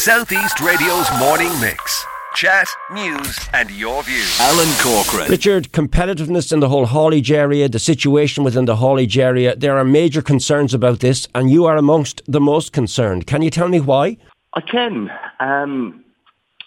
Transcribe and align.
Southeast 0.00 0.60
Radio's 0.60 1.06
morning 1.18 1.50
mix. 1.60 2.06
Chat, 2.34 2.66
news, 2.90 3.38
and 3.52 3.70
your 3.70 4.02
views. 4.02 4.40
Alan 4.40 4.72
Corcoran. 4.78 5.30
Richard, 5.30 5.72
competitiveness 5.72 6.54
in 6.54 6.60
the 6.60 6.70
whole 6.70 6.86
haulage 6.86 7.30
area, 7.30 7.68
the 7.68 7.78
situation 7.78 8.42
within 8.42 8.64
the 8.64 8.76
haulage 8.76 9.18
area, 9.18 9.54
there 9.54 9.76
are 9.76 9.84
major 9.84 10.22
concerns 10.22 10.72
about 10.72 11.00
this, 11.00 11.28
and 11.34 11.50
you 11.50 11.66
are 11.66 11.76
amongst 11.76 12.22
the 12.26 12.40
most 12.40 12.72
concerned. 12.72 13.26
Can 13.26 13.42
you 13.42 13.50
tell 13.50 13.68
me 13.68 13.78
why? 13.78 14.16
I 14.54 14.62
can. 14.62 15.10
Um, 15.38 16.02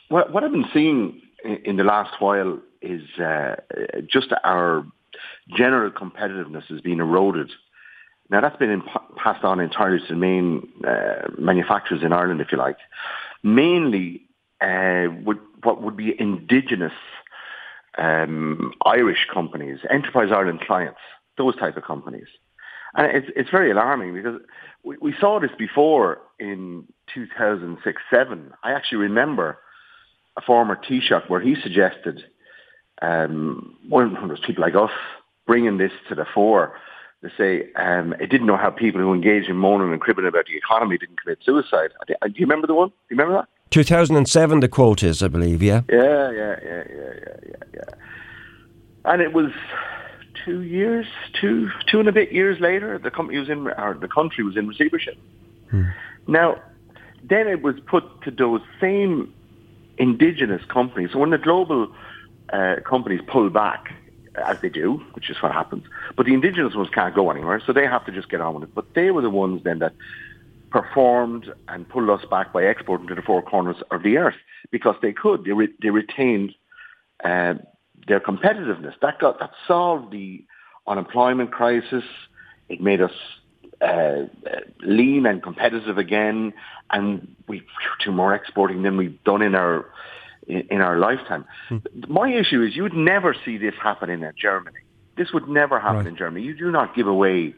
what, 0.09 0.31
what 0.31 0.43
I've 0.43 0.51
been 0.51 0.69
seeing 0.71 1.19
in, 1.43 1.55
in 1.65 1.77
the 1.77 1.83
last 1.83 2.13
while 2.21 2.59
is 2.83 3.01
uh, 3.19 3.55
just 4.05 4.27
our 4.43 4.85
general 5.57 5.89
competitiveness 5.89 6.65
has 6.65 6.81
been 6.81 6.99
eroded. 6.99 7.49
Now 8.29 8.41
that's 8.41 8.57
been 8.57 8.69
in, 8.69 8.83
passed 9.17 9.43
on 9.43 9.59
entirely 9.59 9.99
to 9.99 10.13
the 10.13 10.19
main 10.19 10.67
uh, 10.87 11.29
manufacturers 11.37 12.03
in 12.03 12.13
Ireland, 12.13 12.41
if 12.41 12.51
you 12.51 12.59
like. 12.59 12.77
Mainly 13.43 14.27
uh, 14.61 15.07
would, 15.23 15.39
what 15.63 15.81
would 15.81 15.97
be 15.97 16.15
indigenous 16.19 16.93
um, 17.97 18.73
Irish 18.85 19.27
companies, 19.31 19.79
Enterprise 19.89 20.29
Ireland 20.31 20.61
clients, 20.61 20.99
those 21.37 21.55
type 21.57 21.77
of 21.77 21.83
companies. 21.83 22.27
And 22.95 23.15
it's, 23.15 23.27
it's 23.35 23.49
very 23.49 23.71
alarming 23.71 24.13
because 24.13 24.39
we, 24.83 24.97
we 25.01 25.13
saw 25.19 25.39
this 25.39 25.51
before 25.57 26.19
in 26.39 26.87
2006-7. 27.15 28.51
I 28.63 28.71
actually 28.71 28.99
remember 28.99 29.59
a 30.37 30.41
former 30.41 30.75
Taoiseach 30.75 31.29
where 31.29 31.41
he 31.41 31.55
suggested 31.61 32.23
um, 33.01 33.77
one 33.87 34.15
of 34.15 34.29
those 34.29 34.39
people 34.45 34.61
like 34.61 34.75
us 34.75 34.91
bringing 35.45 35.77
this 35.77 35.91
to 36.09 36.15
the 36.15 36.25
fore 36.33 36.75
to 37.23 37.31
say 37.37 37.71
um, 37.75 38.13
it 38.19 38.29
didn't 38.29 38.47
know 38.47 38.57
how 38.57 38.69
people 38.69 39.01
who 39.01 39.13
engage 39.13 39.47
in 39.47 39.55
moaning 39.55 39.91
and 39.91 40.01
cribbing 40.01 40.27
about 40.27 40.45
the 40.45 40.57
economy 40.57 40.97
didn't 40.97 41.21
commit 41.21 41.39
suicide. 41.43 41.91
Do 42.07 42.13
you 42.35 42.45
remember 42.45 42.67
the 42.67 42.73
one? 42.73 42.89
Do 42.89 42.95
you 43.09 43.17
remember 43.17 43.41
that? 43.41 43.47
2007, 43.71 44.59
the 44.59 44.67
quote 44.67 45.01
is, 45.01 45.23
I 45.23 45.29
believe, 45.29 45.63
yeah? 45.63 45.81
Yeah, 45.89 46.31
yeah, 46.31 46.31
yeah, 46.31 46.55
yeah, 46.63 46.83
yeah, 46.95 47.35
yeah, 47.47 47.55
yeah. 47.73 47.95
And 49.05 49.21
it 49.21 49.33
was 49.33 49.51
two 50.45 50.61
years, 50.61 51.07
two, 51.39 51.69
two 51.87 51.99
and 51.99 52.09
a 52.09 52.11
bit 52.11 52.31
years 52.31 52.59
later, 52.59 52.99
the 52.99 53.09
company 53.09 53.39
was 53.39 53.49
in, 53.49 53.67
or 53.67 53.97
the 53.99 54.07
country 54.07 54.43
was 54.43 54.57
in 54.57 54.67
receivership. 54.67 55.17
Hmm. 55.71 55.85
Now, 56.27 56.61
then 57.23 57.47
it 57.47 57.61
was 57.61 57.75
put 57.87 58.03
to 58.23 58.31
those 58.31 58.61
same 58.81 59.33
indigenous 59.97 60.63
companies. 60.65 61.11
So 61.13 61.19
when 61.19 61.29
the 61.29 61.37
global 61.37 61.87
uh, 62.51 62.75
companies 62.85 63.21
pull 63.27 63.49
back, 63.49 63.93
as 64.35 64.57
they 64.61 64.69
do, 64.69 65.01
which 65.13 65.29
is 65.29 65.37
what 65.41 65.51
happens, 65.51 65.83
but 66.15 66.25
the 66.25 66.33
indigenous 66.33 66.75
ones 66.75 66.89
can't 66.93 67.13
go 67.13 67.29
anywhere, 67.29 67.61
so 67.65 67.73
they 67.73 67.85
have 67.85 68.05
to 68.05 68.11
just 68.11 68.29
get 68.29 68.41
on 68.41 68.55
with 68.55 68.63
it. 68.63 68.75
But 68.75 68.93
they 68.95 69.11
were 69.11 69.21
the 69.21 69.29
ones 69.29 69.61
then 69.63 69.79
that 69.79 69.93
performed 70.71 71.53
and 71.67 71.87
pulled 71.87 72.09
us 72.09 72.25
back 72.29 72.51
by 72.51 72.63
exporting 72.63 73.07
to 73.07 73.15
the 73.15 73.21
four 73.21 73.43
corners 73.43 73.77
of 73.91 74.01
the 74.01 74.17
earth 74.17 74.35
because 74.71 74.95
they 75.01 75.13
could. 75.13 75.45
They, 75.45 75.51
re- 75.51 75.73
they 75.81 75.91
retained 75.91 76.55
uh, 77.23 77.55
their 78.07 78.19
competitiveness. 78.19 78.93
That 79.01 79.19
got 79.19 79.39
that 79.39 79.51
solved 79.67 80.11
the 80.11 80.43
unemployment 80.87 81.51
crisis. 81.51 82.03
It 82.69 82.81
made 82.81 83.01
us 83.01 83.11
uh, 83.81 84.23
lean 84.81 85.25
and 85.25 85.43
competitive 85.43 85.97
again, 85.97 86.53
and 86.89 87.35
we 87.47 87.61
do 88.03 88.11
more 88.11 88.33
exporting 88.33 88.81
than 88.81 88.97
we've 88.97 89.23
done 89.23 89.41
in 89.41 89.53
our 89.55 89.85
in, 90.47 90.67
in 90.69 90.81
our 90.81 90.97
lifetime. 90.97 91.45
Hmm. 91.69 91.77
My 92.07 92.31
issue 92.33 92.61
is 92.63 92.75
you 92.75 92.83
would 92.83 92.95
never 92.95 93.35
see 93.45 93.57
this 93.57 93.75
happen 93.81 94.09
in 94.09 94.29
Germany. 94.39 94.79
This 95.15 95.31
would 95.33 95.47
never 95.47 95.79
happen 95.79 95.97
right. 95.97 96.07
in 96.07 96.17
Germany. 96.17 96.45
You 96.45 96.55
do 96.55 96.71
not 96.71 96.95
give 96.95 97.07
away. 97.07 97.53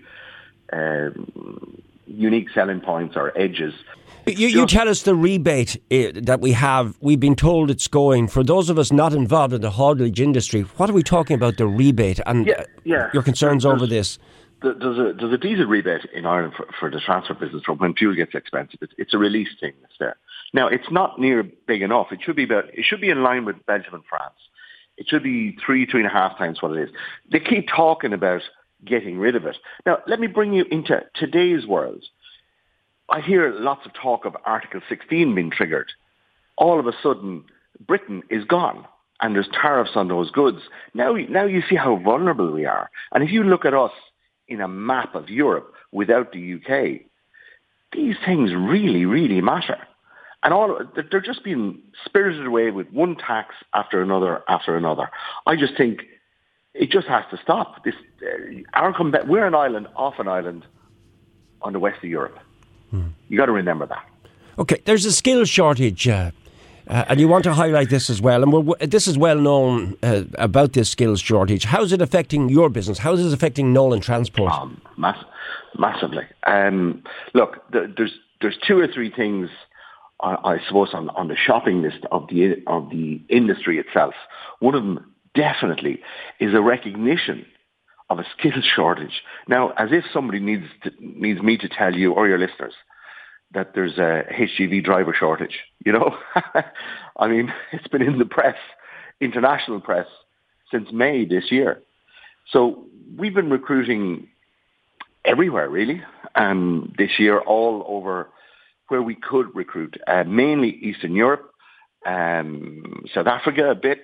Um, 0.73 1.81
unique 2.07 2.49
selling 2.53 2.81
points 2.81 3.15
or 3.15 3.37
edges. 3.37 3.73
You, 4.27 4.47
you 4.47 4.65
tell 4.65 4.89
us 4.89 5.03
the 5.03 5.15
rebate 5.15 5.75
uh, 5.91 6.11
that 6.15 6.39
we 6.41 6.53
have. 6.53 6.97
We've 6.99 7.19
been 7.19 7.35
told 7.35 7.69
it's 7.69 7.87
going. 7.87 8.27
For 8.27 8.43
those 8.43 8.69
of 8.69 8.79
us 8.79 8.91
not 8.91 9.13
involved 9.13 9.53
in 9.53 9.61
the 9.61 9.69
haulage 9.69 10.19
industry, 10.19 10.61
what 10.61 10.89
are 10.89 10.93
we 10.93 11.03
talking 11.03 11.35
about 11.35 11.57
the 11.57 11.67
rebate 11.67 12.19
and 12.25 12.47
yeah, 12.47 12.63
yeah. 12.83 13.09
your 13.13 13.21
concerns 13.21 13.63
there's, 13.63 13.75
over 13.75 13.85
this? 13.85 14.17
There's 14.63 14.97
a, 14.97 15.13
there's 15.13 15.33
a 15.33 15.37
diesel 15.37 15.65
rebate 15.65 16.05
in 16.11 16.25
Ireland 16.25 16.53
for, 16.57 16.65
for 16.79 16.89
the 16.89 16.99
transfer 16.99 17.35
business 17.35 17.63
from 17.63 17.77
when 17.77 17.93
fuel 17.93 18.15
gets 18.15 18.33
expensive. 18.33 18.79
It's, 18.81 18.93
it's 18.97 19.13
a 19.13 19.19
release 19.19 19.49
thing 19.59 19.73
that's 19.81 19.93
there. 19.99 20.15
Now, 20.53 20.67
it's 20.67 20.89
not 20.91 21.19
near 21.19 21.43
big 21.43 21.81
enough. 21.81 22.07
It 22.11 22.19
should 22.21 22.35
be 22.35 22.43
about, 22.43 22.65
it 22.73 22.85
should 22.85 23.01
be 23.01 23.09
in 23.09 23.23
line 23.23 23.45
with 23.45 23.57
and 23.67 24.03
France. 24.09 24.35
It 24.97 25.07
should 25.07 25.23
be 25.23 25.57
three, 25.65 25.85
three 25.85 26.01
and 26.01 26.09
a 26.09 26.13
half 26.13 26.37
times 26.37 26.61
what 26.61 26.71
it 26.71 26.89
is. 26.89 26.95
They 27.31 27.39
keep 27.39 27.67
talking 27.67 28.13
about 28.13 28.41
getting 28.85 29.17
rid 29.17 29.35
of 29.35 29.45
it. 29.45 29.57
Now, 29.85 29.97
let 30.07 30.19
me 30.19 30.27
bring 30.27 30.53
you 30.53 30.65
into 30.71 31.03
today's 31.15 31.65
world. 31.65 32.03
I 33.09 33.21
hear 33.21 33.51
lots 33.51 33.85
of 33.85 33.93
talk 33.93 34.25
of 34.25 34.35
Article 34.45 34.81
16 34.87 35.35
being 35.35 35.51
triggered. 35.51 35.91
All 36.57 36.79
of 36.79 36.87
a 36.87 36.93
sudden, 37.03 37.43
Britain 37.85 38.23
is 38.29 38.45
gone 38.45 38.85
and 39.21 39.35
there's 39.35 39.49
tariffs 39.49 39.91
on 39.95 40.07
those 40.07 40.31
goods. 40.31 40.59
Now, 40.93 41.13
now 41.13 41.45
you 41.45 41.61
see 41.69 41.75
how 41.75 41.97
vulnerable 41.97 42.51
we 42.51 42.65
are. 42.65 42.89
And 43.11 43.23
if 43.23 43.31
you 43.31 43.43
look 43.43 43.65
at 43.65 43.73
us 43.73 43.91
in 44.47 44.61
a 44.61 44.67
map 44.67 45.15
of 45.15 45.29
Europe 45.29 45.73
without 45.91 46.31
the 46.31 46.55
UK, 46.55 47.01
these 47.91 48.15
things 48.25 48.51
really, 48.53 49.05
really 49.05 49.41
matter. 49.41 49.77
And 50.45 50.53
all 50.53 50.79
they're 50.95 51.19
just 51.19 51.43
being 51.43 51.81
spirited 52.05 52.45
away 52.45 52.69
with 52.69 52.87
one 52.91 53.15
tax 53.15 53.55
after 53.73 54.03
another 54.03 54.43
after 54.47 54.77
another. 54.77 55.09
I 55.47 55.55
just 55.55 55.75
think 55.75 56.01
it 56.75 56.91
just 56.91 57.07
has 57.07 57.23
to 57.31 57.37
stop. 57.41 57.83
This, 57.83 57.95
uh, 58.21 58.61
our 58.73 58.93
we're 59.25 59.47
an 59.47 59.55
island 59.55 59.87
off 59.95 60.19
an 60.19 60.27
island 60.27 60.63
on 61.63 61.73
the 61.73 61.79
west 61.79 61.97
of 61.97 62.09
Europe. 62.11 62.37
Hmm. 62.91 63.07
You 63.27 63.39
got 63.39 63.47
to 63.47 63.53
remember 63.53 63.87
that. 63.87 64.05
Okay, 64.59 64.79
there's 64.85 65.03
a 65.05 65.11
skill 65.11 65.45
shortage. 65.45 66.07
Uh, 66.07 66.29
uh, 66.87 67.05
and 67.07 67.19
you 67.19 67.27
want 67.27 67.43
to 67.45 67.53
highlight 67.55 67.89
this 67.89 68.11
as 68.11 68.21
well. 68.21 68.43
And 68.43 68.91
this 68.91 69.07
is 69.07 69.17
well 69.17 69.39
known 69.39 69.97
uh, 70.03 70.25
about 70.35 70.73
this 70.73 70.89
skills 70.89 71.21
shortage. 71.21 71.65
How 71.65 71.81
is 71.81 71.91
it 71.91 72.03
affecting 72.03 72.49
your 72.49 72.69
business? 72.69 72.99
How 72.99 73.13
is 73.13 73.25
it 73.25 73.33
affecting 73.33 73.73
Nolan 73.73 74.01
Transport? 74.01 74.51
Um, 74.51 74.79
mass- 74.95 75.25
massively. 75.79 76.25
Um, 76.45 77.03
look, 77.33 77.63
there's 77.71 78.13
there's 78.41 78.57
two 78.67 78.77
or 78.77 78.87
three 78.87 79.09
things 79.09 79.49
I, 80.25 80.59
suppose 80.67 80.89
on, 80.93 81.09
on 81.09 81.27
the 81.27 81.35
shopping 81.35 81.81
list 81.81 82.05
of 82.11 82.27
the 82.27 82.63
of 82.67 82.89
the 82.89 83.21
industry 83.29 83.77
itself. 83.77 84.13
One 84.59 84.75
of 84.75 84.83
them 84.83 85.13
definitely 85.35 86.01
is 86.39 86.53
a 86.53 86.61
recognition 86.61 87.45
of 88.09 88.19
a 88.19 88.25
skills 88.37 88.65
shortage. 88.75 89.21
Now, 89.47 89.71
as 89.77 89.89
if 89.91 90.03
somebody 90.11 90.39
needs 90.39 90.65
to, 90.83 90.91
needs 90.99 91.41
me 91.41 91.57
to 91.57 91.69
tell 91.69 91.93
you 91.93 92.13
or 92.13 92.27
your 92.27 92.39
listeners 92.39 92.73
that 93.53 93.73
there's 93.73 93.97
a 93.97 94.23
HGV 94.31 94.83
driver 94.83 95.15
shortage. 95.17 95.59
You 95.85 95.93
know, 95.93 96.17
I 97.17 97.27
mean, 97.27 97.53
it's 97.71 97.87
been 97.87 98.01
in 98.01 98.19
the 98.19 98.25
press, 98.25 98.57
international 99.21 99.81
press, 99.81 100.07
since 100.71 100.91
May 100.91 101.25
this 101.25 101.51
year. 101.51 101.81
So 102.51 102.85
we've 103.17 103.33
been 103.33 103.49
recruiting 103.49 104.27
everywhere, 105.23 105.69
really, 105.69 106.01
um, 106.35 106.93
this 106.97 107.11
year, 107.17 107.39
all 107.39 107.83
over 107.87 108.29
where 108.87 109.01
we 109.01 109.15
could 109.15 109.53
recruit, 109.55 109.97
uh, 110.07 110.23
mainly 110.25 110.69
Eastern 110.69 111.15
Europe, 111.15 111.51
um, 112.05 113.03
South 113.13 113.27
Africa 113.27 113.71
a 113.71 113.75
bit, 113.75 113.99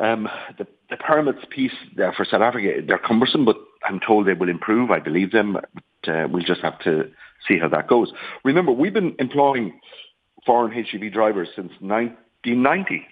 um, 0.00 0.28
the, 0.58 0.66
the 0.88 0.96
permits 0.96 1.44
piece 1.50 1.72
there 1.96 2.12
for 2.12 2.24
South 2.24 2.42
Africa, 2.42 2.80
they're 2.86 2.98
cumbersome, 2.98 3.44
but 3.44 3.56
I'm 3.84 4.00
told 4.00 4.26
they 4.26 4.34
will 4.34 4.48
improve. 4.48 4.90
I 4.90 4.98
believe 5.00 5.32
them. 5.32 5.54
But, 5.54 6.12
uh, 6.12 6.28
we'll 6.30 6.42
just 6.42 6.60
have 6.62 6.78
to 6.80 7.10
see 7.46 7.58
how 7.58 7.68
that 7.68 7.88
goes. 7.88 8.12
Remember, 8.44 8.72
we've 8.72 8.94
been 8.94 9.14
employing 9.18 9.80
foreign 10.46 10.72
HGV 10.72 11.12
drivers 11.12 11.48
since 11.54 11.72
1990. 11.80 13.06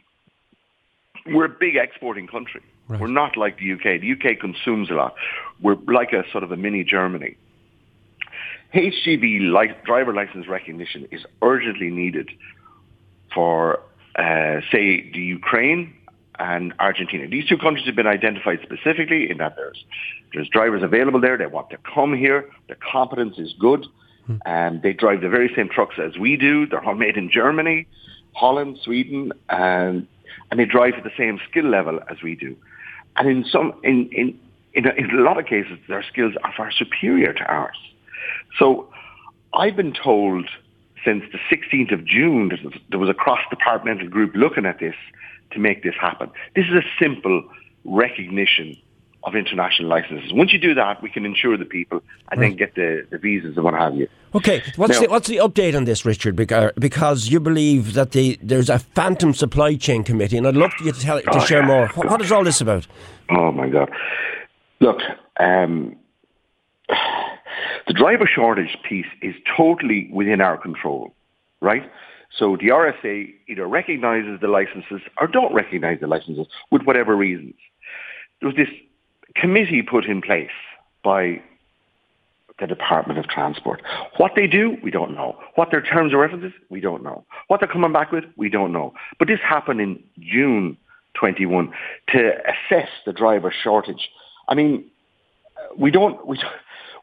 We're 1.26 1.46
a 1.46 1.48
big 1.48 1.76
exporting 1.76 2.26
country. 2.26 2.62
Right. 2.88 3.00
We're 3.00 3.08
not 3.08 3.36
like 3.36 3.58
the 3.58 3.72
UK. 3.72 4.00
The 4.00 4.12
UK 4.12 4.40
consumes 4.40 4.90
a 4.90 4.94
lot. 4.94 5.14
We're 5.60 5.76
like 5.86 6.12
a 6.12 6.22
sort 6.32 6.42
of 6.42 6.52
a 6.52 6.56
mini 6.56 6.84
Germany. 6.84 7.36
HGV 8.74 9.52
li- 9.52 9.74
driver 9.84 10.12
license 10.12 10.46
recognition 10.46 11.08
is 11.10 11.24
urgently 11.42 11.90
needed 11.90 12.30
for, 13.34 13.80
uh, 14.16 14.60
say, 14.70 15.10
the 15.12 15.20
Ukraine 15.20 15.94
and 16.38 16.74
Argentina. 16.78 17.26
These 17.26 17.46
two 17.46 17.58
countries 17.58 17.86
have 17.86 17.96
been 17.96 18.06
identified 18.06 18.60
specifically 18.62 19.30
in 19.30 19.38
that 19.38 19.56
there's 19.56 19.84
there's 20.34 20.48
drivers 20.48 20.82
available 20.82 21.20
there. 21.20 21.36
They 21.38 21.46
want 21.46 21.70
to 21.70 21.78
come 21.78 22.14
here. 22.14 22.48
Their 22.66 22.76
competence 22.76 23.38
is 23.38 23.54
good, 23.58 23.86
hmm. 24.26 24.36
and 24.44 24.82
they 24.82 24.92
drive 24.92 25.22
the 25.22 25.28
very 25.28 25.50
same 25.56 25.68
trucks 25.68 25.96
as 25.98 26.18
we 26.18 26.36
do. 26.36 26.66
They're 26.66 26.84
all 26.84 26.94
made 26.94 27.16
in 27.16 27.30
Germany, 27.30 27.86
Holland, 28.34 28.78
Sweden, 28.82 29.32
and 29.48 30.06
and 30.50 30.60
they 30.60 30.66
drive 30.66 30.94
at 30.94 31.04
the 31.04 31.12
same 31.16 31.40
skill 31.50 31.64
level 31.64 32.00
as 32.10 32.22
we 32.22 32.34
do. 32.36 32.56
And 33.16 33.28
in 33.28 33.44
some 33.44 33.72
in 33.82 34.08
in 34.12 34.38
in 34.74 34.86
a, 34.86 34.90
in 34.90 35.10
a 35.10 35.22
lot 35.22 35.38
of 35.38 35.46
cases, 35.46 35.78
their 35.88 36.04
skills 36.04 36.34
are 36.44 36.52
far 36.56 36.70
superior 36.70 37.32
to 37.32 37.44
ours. 37.44 37.78
So 38.58 38.88
I've 39.54 39.76
been 39.76 39.92
told 39.92 40.48
since 41.04 41.24
the 41.32 41.38
16th 41.54 41.92
of 41.92 42.04
June 42.04 42.48
that 42.48 42.58
there 42.90 42.98
was 42.98 43.08
a 43.08 43.14
cross-departmental 43.14 44.08
group 44.08 44.32
looking 44.34 44.66
at 44.66 44.78
this 44.78 44.94
to 45.52 45.58
make 45.58 45.82
this 45.82 45.94
happen. 46.00 46.30
This 46.54 46.66
is 46.66 46.74
a 46.74 46.82
simple 47.00 47.44
recognition 47.84 48.76
of 49.24 49.34
international 49.34 49.88
licenses. 49.88 50.32
Once 50.32 50.52
you 50.52 50.58
do 50.58 50.74
that, 50.74 51.02
we 51.02 51.10
can 51.10 51.24
insure 51.24 51.56
the 51.56 51.64
people 51.64 52.02
and 52.30 52.40
right. 52.40 52.48
then 52.48 52.56
get 52.56 52.74
the, 52.74 53.06
the 53.10 53.18
visas 53.18 53.56
and 53.56 53.64
what 53.64 53.74
have 53.74 53.96
you. 53.96 54.08
Okay, 54.34 54.62
what's 54.76 54.94
now, 54.94 55.00
the 55.00 55.08
what's 55.08 55.28
the 55.28 55.36
update 55.36 55.74
on 55.76 55.84
this, 55.84 56.04
Richard? 56.04 56.36
Because 56.36 57.28
you 57.28 57.40
believe 57.40 57.94
that 57.94 58.12
the 58.12 58.38
there's 58.42 58.68
a 58.68 58.78
phantom 58.78 59.32
supply 59.32 59.74
chain 59.76 60.04
committee, 60.04 60.36
and 60.36 60.46
I'd 60.46 60.56
love 60.56 60.70
to 60.78 60.84
you 60.84 60.92
to 60.92 61.00
tell 61.00 61.20
to 61.20 61.30
oh, 61.30 61.44
share 61.44 61.64
more. 61.64 61.88
What, 61.94 62.10
what 62.10 62.20
is 62.20 62.30
all 62.30 62.44
this 62.44 62.60
about? 62.60 62.86
Oh 63.30 63.50
my 63.52 63.68
God! 63.70 63.90
Look, 64.80 65.00
um, 65.40 65.96
the 67.88 67.94
driver 67.94 68.26
shortage 68.26 68.76
piece 68.88 69.06
is 69.22 69.34
totally 69.56 70.08
within 70.12 70.40
our 70.40 70.56
control, 70.56 71.14
right? 71.60 71.90
So 72.36 72.56
the 72.56 72.68
RSA 72.68 73.32
either 73.48 73.66
recognises 73.66 74.38
the 74.40 74.48
licenses 74.48 75.00
or 75.18 75.26
don't 75.26 75.52
recognise 75.54 75.98
the 76.00 76.06
licenses 76.06 76.46
with 76.70 76.82
whatever 76.82 77.16
reasons. 77.16 77.54
There 78.40 78.48
was 78.48 78.56
this 78.56 78.68
committee 79.34 79.82
put 79.82 80.04
in 80.04 80.20
place 80.20 80.50
by 81.02 81.42
the 82.60 82.66
Department 82.66 83.18
of 83.18 83.26
Transport. 83.28 83.82
What 84.18 84.32
they 84.36 84.46
do, 84.46 84.76
we 84.82 84.90
don't 84.90 85.14
know. 85.14 85.38
What 85.54 85.70
their 85.70 85.80
terms 85.80 86.12
of 86.12 86.20
references, 86.20 86.52
we 86.68 86.80
don't 86.80 87.02
know. 87.02 87.24
What 87.46 87.60
they're 87.60 87.68
coming 87.68 87.92
back 87.92 88.12
with, 88.12 88.24
we 88.36 88.50
don't 88.50 88.72
know. 88.72 88.92
But 89.18 89.28
this 89.28 89.40
happened 89.40 89.80
in 89.80 90.02
June 90.18 90.76
21 91.14 91.72
to 92.08 92.32
assess 92.44 92.88
the 93.06 93.12
driver 93.12 93.52
shortage. 93.62 94.10
I 94.48 94.54
mean, 94.54 94.84
we 95.76 95.90
don't 95.90 96.26
we 96.26 96.38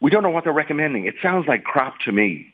we 0.01 0.12
don't 0.12 0.24
know 0.24 0.30
what 0.30 0.44
they're 0.44 0.53
recommending. 0.53 1.06
It 1.06 1.15
sounds 1.21 1.47
like 1.47 1.63
crap 1.63 2.00
to 2.01 2.12
me. 2.12 2.53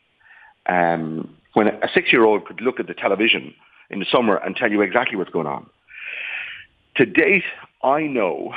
Um, 0.68 1.36
when 1.54 1.68
a 1.68 1.90
six-year-old 1.94 2.46
could 2.46 2.62
look 2.62 2.80
at 2.80 2.88
the 2.88 2.94
television 2.94 3.54
in 3.90 4.00
the 4.00 4.06
summer 4.10 4.38
and 4.38 4.56
tell 4.56 4.72
you 4.72 4.82
exactly 4.82 5.18
what's 5.18 5.32
going 5.32 5.48
on. 5.48 5.70
To 6.96 7.06
date, 7.06 7.44
I 7.84 8.02
know 8.04 8.54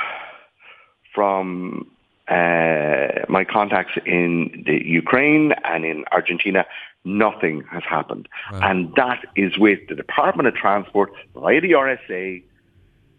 from 1.13 1.89
uh, 2.27 3.25
my 3.29 3.45
contacts 3.49 3.93
in 4.05 4.63
the 4.65 4.81
Ukraine 4.85 5.53
and 5.63 5.85
in 5.85 6.05
Argentina, 6.11 6.65
nothing 7.03 7.63
has 7.71 7.83
happened. 7.87 8.27
Wow. 8.51 8.59
And 8.63 8.93
that 8.95 9.25
is 9.35 9.57
with 9.57 9.79
the 9.89 9.95
Department 9.95 10.47
of 10.47 10.55
Transport 10.55 11.11
via 11.35 11.61
the 11.61 11.71
RSA. 11.71 12.43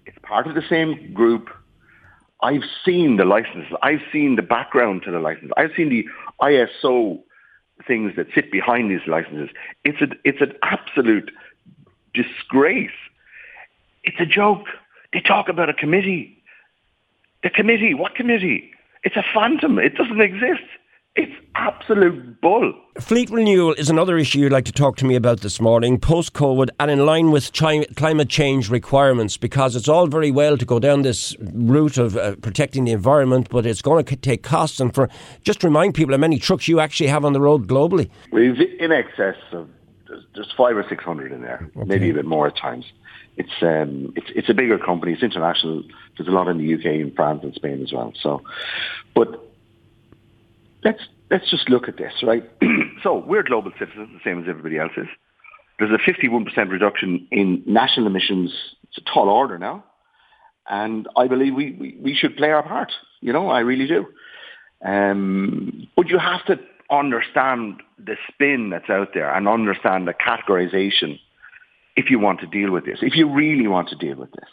It's 0.06 0.18
part 0.22 0.46
of 0.46 0.54
the 0.54 0.62
same 0.68 1.12
group. 1.12 1.48
I've 2.42 2.64
seen 2.84 3.16
the 3.16 3.24
licenses. 3.24 3.72
I've 3.82 4.02
seen 4.12 4.36
the 4.36 4.42
background 4.42 5.02
to 5.04 5.10
the 5.10 5.20
license. 5.20 5.52
I've 5.56 5.70
seen 5.76 5.88
the 5.88 6.06
ISO 6.40 7.20
things 7.86 8.12
that 8.16 8.26
sit 8.34 8.50
behind 8.50 8.90
these 8.90 9.06
licenses. 9.06 9.50
It's 9.84 10.00
a, 10.00 10.08
it's 10.24 10.40
an 10.40 10.52
absolute 10.62 11.30
disgrace. 12.14 12.90
It's 14.04 14.20
a 14.20 14.26
joke. 14.26 14.66
They 15.12 15.20
talk 15.20 15.48
about 15.48 15.68
a 15.68 15.74
committee. 15.74 16.42
The 17.42 17.50
committee, 17.50 17.94
what 17.94 18.14
committee? 18.14 18.70
It's 19.02 19.16
a 19.16 19.24
phantom. 19.34 19.78
It 19.78 19.94
doesn't 19.94 20.20
exist. 20.20 20.64
It's 21.16 21.32
absolute 21.54 22.40
bull. 22.42 22.74
Fleet 23.00 23.30
renewal 23.30 23.72
is 23.74 23.88
another 23.88 24.18
issue 24.18 24.40
you'd 24.40 24.52
like 24.52 24.66
to 24.66 24.72
talk 24.72 24.96
to 24.96 25.06
me 25.06 25.16
about 25.16 25.40
this 25.40 25.60
morning, 25.60 25.98
post 25.98 26.34
COVID 26.34 26.68
and 26.78 26.90
in 26.90 27.06
line 27.06 27.30
with 27.30 27.54
chi- 27.54 27.86
climate 27.96 28.28
change 28.28 28.68
requirements, 28.68 29.38
because 29.38 29.74
it's 29.76 29.88
all 29.88 30.06
very 30.06 30.30
well 30.30 30.58
to 30.58 30.66
go 30.66 30.78
down 30.78 31.02
this 31.02 31.34
route 31.40 31.96
of 31.96 32.16
uh, 32.18 32.36
protecting 32.36 32.84
the 32.84 32.92
environment, 32.92 33.48
but 33.50 33.64
it's 33.64 33.80
going 33.80 34.04
to 34.04 34.16
take 34.16 34.42
costs. 34.42 34.78
And 34.78 34.94
for 34.94 35.08
just 35.42 35.64
remind 35.64 35.94
people 35.94 36.12
how 36.12 36.18
many 36.18 36.38
trucks 36.38 36.68
you 36.68 36.80
actually 36.80 37.08
have 37.08 37.24
on 37.24 37.32
the 37.32 37.40
road 37.40 37.66
globally. 37.66 38.10
We've 38.30 38.60
in 38.60 38.92
excess 38.92 39.36
of 39.52 39.70
there's, 40.08 40.24
there's 40.34 40.52
five 40.56 40.76
or 40.76 40.84
six 40.88 41.02
hundred 41.02 41.32
in 41.32 41.40
there, 41.40 41.70
okay. 41.76 41.86
maybe 41.86 42.10
a 42.10 42.14
bit 42.14 42.26
more 42.26 42.46
at 42.46 42.56
times. 42.56 42.84
It's 43.38 43.62
um, 43.62 44.12
it's 44.16 44.28
it's 44.34 44.48
a 44.50 44.54
bigger 44.54 44.78
company. 44.78 45.12
It's 45.12 45.22
international. 45.22 45.82
There's 46.16 46.28
a 46.28 46.32
lot 46.32 46.48
in 46.48 46.58
the 46.58 46.74
UK 46.74 47.00
and 47.00 47.14
France 47.14 47.40
and 47.42 47.54
Spain 47.54 47.82
as 47.82 47.92
well. 47.92 48.12
So, 48.22 48.42
but 49.14 49.45
let's 50.84 51.00
let's 51.30 51.50
just 51.50 51.68
look 51.68 51.88
at 51.88 51.96
this, 51.96 52.12
right? 52.22 52.48
so 53.02 53.24
we're 53.26 53.42
global 53.42 53.72
citizens, 53.78 54.08
the 54.12 54.20
same 54.24 54.42
as 54.42 54.48
everybody 54.48 54.78
else 54.78 54.92
is. 54.96 55.08
There's 55.78 55.90
a 55.90 56.10
51% 56.10 56.70
reduction 56.70 57.28
in 57.30 57.62
national 57.66 58.06
emissions. 58.06 58.50
It's 58.84 58.98
a 58.98 59.12
tall 59.12 59.28
order 59.28 59.58
now. 59.58 59.84
And 60.68 61.06
I 61.16 61.28
believe 61.28 61.54
we, 61.54 61.72
we, 61.72 61.96
we 62.00 62.14
should 62.14 62.36
play 62.36 62.50
our 62.50 62.62
part. 62.62 62.92
You 63.20 63.32
know, 63.32 63.50
I 63.50 63.60
really 63.60 63.86
do. 63.86 64.06
Um, 64.84 65.86
but 65.94 66.08
you 66.08 66.18
have 66.18 66.44
to 66.46 66.58
understand 66.90 67.82
the 67.98 68.16
spin 68.28 68.70
that's 68.70 68.88
out 68.88 69.08
there 69.12 69.32
and 69.34 69.48
understand 69.48 70.08
the 70.08 70.14
categorization 70.14 71.18
if 71.96 72.10
you 72.10 72.18
want 72.18 72.40
to 72.40 72.46
deal 72.46 72.70
with 72.70 72.84
this, 72.84 72.98
if 73.02 73.16
you 73.16 73.30
really 73.32 73.66
want 73.66 73.88
to 73.88 73.96
deal 73.96 74.16
with 74.16 74.30
this 74.32 74.48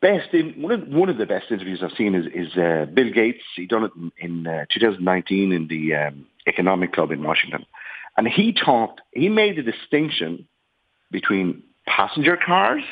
best 0.00 0.32
in 0.32 0.60
one 0.60 0.72
of 0.72 0.88
one 0.88 1.08
of 1.08 1.18
the 1.18 1.26
best 1.26 1.50
interviews 1.50 1.80
I've 1.82 1.96
seen 1.96 2.14
is 2.14 2.26
is 2.26 2.56
uh, 2.56 2.86
Bill 2.92 3.10
Gates. 3.12 3.42
He 3.56 3.66
done 3.66 3.84
it 3.84 3.92
in, 3.96 4.12
in 4.18 4.46
uh, 4.46 4.64
2019 4.72 5.52
in 5.52 5.68
the 5.68 5.94
um, 5.94 6.26
Economic 6.46 6.92
Club 6.92 7.10
in 7.10 7.22
Washington, 7.22 7.66
and 8.16 8.26
he 8.28 8.52
talked. 8.52 9.00
He 9.12 9.28
made 9.28 9.58
a 9.58 9.62
distinction 9.62 10.46
between 11.10 11.62
passenger 11.86 12.36
cars 12.36 12.82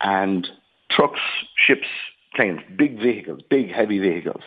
and 0.00 0.46
trucks, 0.90 1.20
ships, 1.56 1.86
planes, 2.34 2.60
big 2.76 3.00
vehicles, 3.00 3.40
big 3.50 3.72
heavy 3.72 3.98
vehicles, 3.98 4.42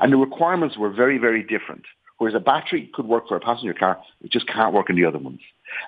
and 0.00 0.12
the 0.12 0.16
requirements 0.16 0.76
were 0.76 0.90
very 0.90 1.18
very 1.18 1.42
different. 1.42 1.84
Whereas 2.18 2.34
a 2.34 2.40
battery 2.40 2.90
could 2.94 3.06
work 3.06 3.28
for 3.28 3.36
a 3.36 3.40
passenger 3.40 3.74
car, 3.74 3.98
it 4.22 4.30
just 4.32 4.48
can't 4.48 4.72
work 4.72 4.88
in 4.88 4.96
the 4.96 5.04
other 5.04 5.18
ones. 5.18 5.40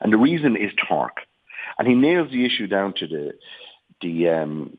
And 0.02 0.12
the 0.12 0.18
reason 0.18 0.56
is 0.56 0.70
torque. 0.86 1.20
And 1.78 1.88
he 1.88 1.94
nails 1.94 2.30
the 2.30 2.44
issue 2.44 2.66
down 2.66 2.92
to 2.98 3.06
the 3.06 3.32
the 4.00 4.28
um, 4.28 4.76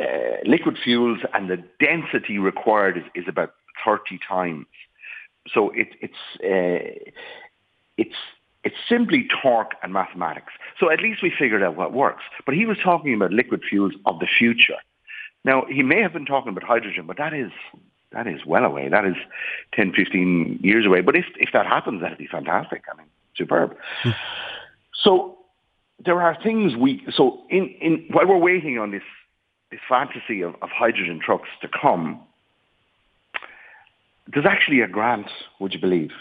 uh, 0.00 0.04
liquid 0.44 0.76
fuels 0.82 1.18
and 1.32 1.48
the 1.48 1.62
density 1.78 2.38
required 2.38 2.96
is, 2.96 3.04
is 3.14 3.24
about 3.28 3.54
30 3.84 4.18
times. 4.26 4.66
So 5.52 5.70
it, 5.70 5.88
it's 6.00 6.14
uh, 6.42 7.12
it's 7.96 8.14
it's 8.64 8.76
simply 8.88 9.28
torque 9.42 9.72
and 9.82 9.92
mathematics. 9.92 10.52
So 10.80 10.90
at 10.90 11.00
least 11.00 11.22
we 11.22 11.30
figured 11.30 11.62
out 11.62 11.76
what 11.76 11.92
works. 11.92 12.22
But 12.46 12.54
he 12.54 12.64
was 12.64 12.78
talking 12.82 13.14
about 13.14 13.30
liquid 13.30 13.62
fuels 13.68 13.92
of 14.06 14.18
the 14.20 14.26
future. 14.26 14.78
Now 15.44 15.64
he 15.68 15.82
may 15.82 16.00
have 16.00 16.12
been 16.12 16.24
talking 16.24 16.50
about 16.50 16.64
hydrogen, 16.64 17.06
but 17.06 17.18
that 17.18 17.34
is 17.34 17.52
that 18.12 18.26
is 18.26 18.46
well 18.46 18.64
away. 18.64 18.88
That 18.88 19.04
is 19.04 19.16
10, 19.74 19.92
15 19.92 20.60
years 20.62 20.86
away. 20.86 21.02
But 21.02 21.14
if 21.14 21.26
if 21.36 21.50
that 21.52 21.66
happens, 21.66 22.00
that'd 22.00 22.18
be 22.18 22.26
fantastic. 22.26 22.84
I 22.92 22.96
mean, 22.96 23.06
superb. 23.36 23.76
Hmm. 24.02 24.10
So 24.94 25.38
there 26.04 26.20
are 26.22 26.36
things 26.42 26.74
we 26.74 27.04
so 27.14 27.42
in 27.50 27.68
in 27.80 28.06
while 28.10 28.26
we're 28.26 28.38
waiting 28.38 28.78
on 28.78 28.90
this 28.90 29.02
this 29.70 29.80
fantasy 29.88 30.42
of, 30.42 30.54
of 30.62 30.70
hydrogen 30.70 31.20
trucks 31.24 31.48
to 31.62 31.68
come, 31.68 32.20
there's 34.32 34.46
actually 34.46 34.80
a 34.80 34.88
grant, 34.88 35.28
would 35.60 35.74
you 35.74 35.80
believe, 35.80 36.12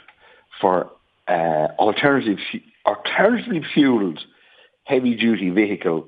for 0.59 0.89
uh, 1.27 1.67
alternative 1.79 2.37
alternatively 2.85 3.63
fueled 3.73 4.19
heavy 4.83 5.15
duty 5.15 5.49
vehicle. 5.49 6.07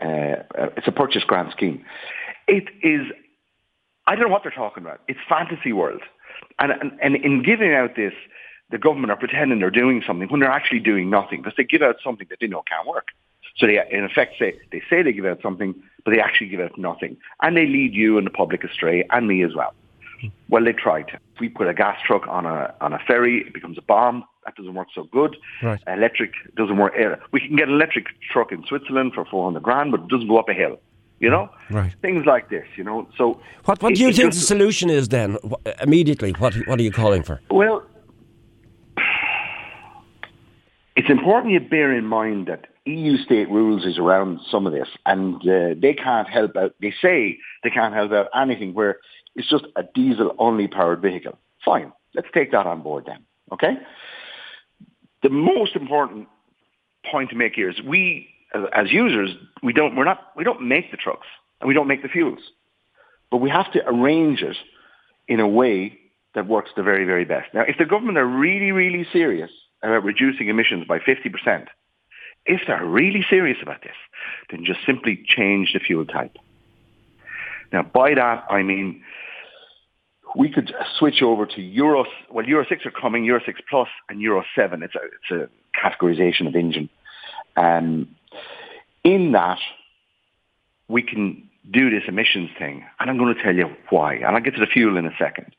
Uh, 0.00 0.42
it's 0.76 0.86
a 0.86 0.92
purchase 0.92 1.24
grant 1.24 1.50
scheme. 1.52 1.84
It 2.46 2.64
is. 2.82 3.06
I 4.06 4.14
don't 4.14 4.24
know 4.24 4.32
what 4.32 4.42
they're 4.42 4.52
talking 4.52 4.82
about. 4.82 5.00
It's 5.08 5.20
fantasy 5.28 5.72
world, 5.72 6.02
and 6.58 6.72
and, 6.72 6.92
and 7.02 7.16
in 7.16 7.42
giving 7.42 7.74
out 7.74 7.96
this, 7.96 8.12
the 8.70 8.78
government 8.78 9.10
are 9.10 9.16
pretending 9.16 9.60
they're 9.60 9.70
doing 9.70 10.02
something 10.06 10.28
when 10.28 10.40
they're 10.40 10.50
actually 10.50 10.80
doing 10.80 11.10
nothing 11.10 11.42
because 11.42 11.54
they 11.56 11.64
give 11.64 11.82
out 11.82 11.96
something 12.02 12.26
that 12.30 12.38
they 12.40 12.46
know 12.46 12.62
can't 12.62 12.86
work. 12.86 13.08
So 13.56 13.66
they, 13.66 13.80
in 13.90 14.04
effect, 14.04 14.38
say 14.38 14.58
they 14.70 14.82
say 14.88 15.02
they 15.02 15.12
give 15.12 15.26
out 15.26 15.40
something, 15.42 15.74
but 16.04 16.12
they 16.12 16.20
actually 16.20 16.48
give 16.48 16.60
out 16.60 16.76
nothing, 16.78 17.16
and 17.42 17.56
they 17.56 17.66
lead 17.66 17.94
you 17.94 18.18
and 18.18 18.26
the 18.26 18.30
public 18.30 18.64
astray, 18.64 19.06
and 19.10 19.28
me 19.28 19.44
as 19.44 19.54
well. 19.54 19.74
Well, 20.48 20.64
they 20.64 20.72
tried. 20.72 21.08
If 21.34 21.40
we 21.40 21.48
put 21.48 21.68
a 21.68 21.74
gas 21.74 21.98
truck 22.06 22.26
on 22.28 22.46
a 22.46 22.74
on 22.80 22.92
a 22.92 22.98
ferry, 22.98 23.44
it 23.46 23.54
becomes 23.54 23.78
a 23.78 23.82
bomb. 23.82 24.24
That 24.44 24.56
doesn't 24.56 24.74
work 24.74 24.88
so 24.94 25.04
good. 25.04 25.36
Right. 25.62 25.80
Electric 25.86 26.32
doesn't 26.56 26.76
work. 26.76 26.94
Uh, 26.98 27.16
we 27.32 27.40
can 27.40 27.56
get 27.56 27.68
an 27.68 27.74
electric 27.74 28.06
truck 28.32 28.52
in 28.52 28.64
Switzerland 28.64 29.12
for 29.14 29.24
four 29.24 29.44
hundred 29.44 29.62
grand, 29.62 29.90
but 29.90 30.00
it 30.00 30.08
doesn't 30.08 30.28
go 30.28 30.38
up 30.38 30.48
a 30.48 30.54
hill. 30.54 30.78
You 31.20 31.30
know, 31.30 31.48
right? 31.70 31.94
Things 32.02 32.26
like 32.26 32.50
this. 32.50 32.66
You 32.76 32.84
know. 32.84 33.08
So, 33.16 33.40
what 33.64 33.80
what 33.82 33.92
it, 33.92 33.96
do 33.96 34.02
you 34.02 34.12
think 34.12 34.32
the 34.32 34.40
solution 34.40 34.90
is 34.90 35.08
then? 35.08 35.38
Immediately, 35.80 36.32
what 36.32 36.54
what 36.66 36.80
are 36.80 36.82
you 36.82 36.90
calling 36.90 37.22
for? 37.22 37.40
Well, 37.50 37.84
it's 40.96 41.08
important 41.08 41.52
you 41.52 41.60
bear 41.60 41.92
in 41.92 42.06
mind 42.06 42.46
that 42.48 42.66
EU 42.86 43.16
state 43.18 43.48
rules 43.48 43.84
is 43.84 43.98
around 43.98 44.40
some 44.50 44.66
of 44.66 44.72
this, 44.72 44.88
and 45.06 45.36
uh, 45.48 45.74
they 45.80 45.94
can't 45.94 46.28
help 46.28 46.56
out. 46.56 46.74
They 46.80 46.92
say 47.00 47.38
they 47.62 47.70
can't 47.70 47.94
help 47.94 48.10
out 48.12 48.28
anything 48.34 48.74
where 48.74 48.98
it's 49.36 49.48
just 49.48 49.64
a 49.76 49.84
diesel-only 49.94 50.68
powered 50.68 51.00
vehicle. 51.00 51.38
Fine, 51.64 51.92
let's 52.14 52.28
take 52.34 52.50
that 52.52 52.66
on 52.66 52.82
board 52.82 53.04
then. 53.06 53.24
Okay. 53.52 53.74
The 55.22 55.30
most 55.30 55.76
important 55.76 56.26
point 57.08 57.30
to 57.30 57.36
make 57.36 57.54
here 57.54 57.70
is 57.70 57.80
we, 57.86 58.28
as 58.74 58.90
users, 58.90 59.30
we 59.62 59.72
don't 59.72 59.94
we're 59.94 60.04
not 60.04 60.32
we 60.36 60.42
don't 60.42 60.66
make 60.66 60.90
the 60.90 60.96
trucks 60.96 61.26
and 61.60 61.68
we 61.68 61.74
don't 61.74 61.86
make 61.86 62.02
the 62.02 62.08
fuels, 62.08 62.40
but 63.30 63.36
we 63.36 63.48
have 63.48 63.70
to 63.72 63.80
arrange 63.86 64.42
it 64.42 64.56
in 65.28 65.38
a 65.38 65.46
way 65.46 65.98
that 66.34 66.48
works 66.48 66.70
the 66.76 66.82
very 66.82 67.04
very 67.04 67.24
best. 67.24 67.54
Now, 67.54 67.62
if 67.62 67.78
the 67.78 67.84
government 67.84 68.18
are 68.18 68.26
really 68.26 68.72
really 68.72 69.06
serious 69.12 69.50
about 69.84 70.02
reducing 70.02 70.48
emissions 70.48 70.84
by 70.88 70.98
fifty 70.98 71.28
percent 71.28 71.68
if 72.46 72.62
they're 72.66 72.84
really 72.84 73.24
serious 73.28 73.58
about 73.62 73.82
this, 73.82 73.96
then 74.50 74.64
just 74.64 74.80
simply 74.84 75.22
change 75.26 75.72
the 75.72 75.80
fuel 75.80 76.04
type. 76.04 76.36
Now, 77.72 77.82
by 77.82 78.14
that, 78.14 78.44
I 78.50 78.62
mean 78.62 79.02
we 80.34 80.50
could 80.50 80.72
switch 80.98 81.22
over 81.22 81.46
to 81.46 81.60
Euro, 81.60 82.06
well, 82.30 82.46
Euro 82.46 82.64
6 82.66 82.86
are 82.86 82.90
coming, 82.90 83.24
Euro 83.24 83.40
6 83.44 83.60
Plus 83.68 83.88
and 84.08 84.20
Euro 84.20 84.44
7. 84.54 84.82
It's 84.82 84.94
a, 84.94 85.00
it's 85.00 85.50
a 85.50 85.78
categorization 85.78 86.46
of 86.46 86.54
engine. 86.54 86.88
Um, 87.56 88.08
in 89.04 89.32
that, 89.32 89.58
we 90.88 91.02
can 91.02 91.48
do 91.70 91.90
this 91.90 92.02
emissions 92.08 92.50
thing, 92.58 92.84
and 92.98 93.10
I'm 93.10 93.18
going 93.18 93.34
to 93.34 93.42
tell 93.42 93.54
you 93.54 93.70
why, 93.90 94.14
and 94.14 94.36
I'll 94.36 94.40
get 94.40 94.54
to 94.54 94.60
the 94.60 94.66
fuel 94.66 94.96
in 94.96 95.06
a 95.06 95.14
second. 95.18 95.54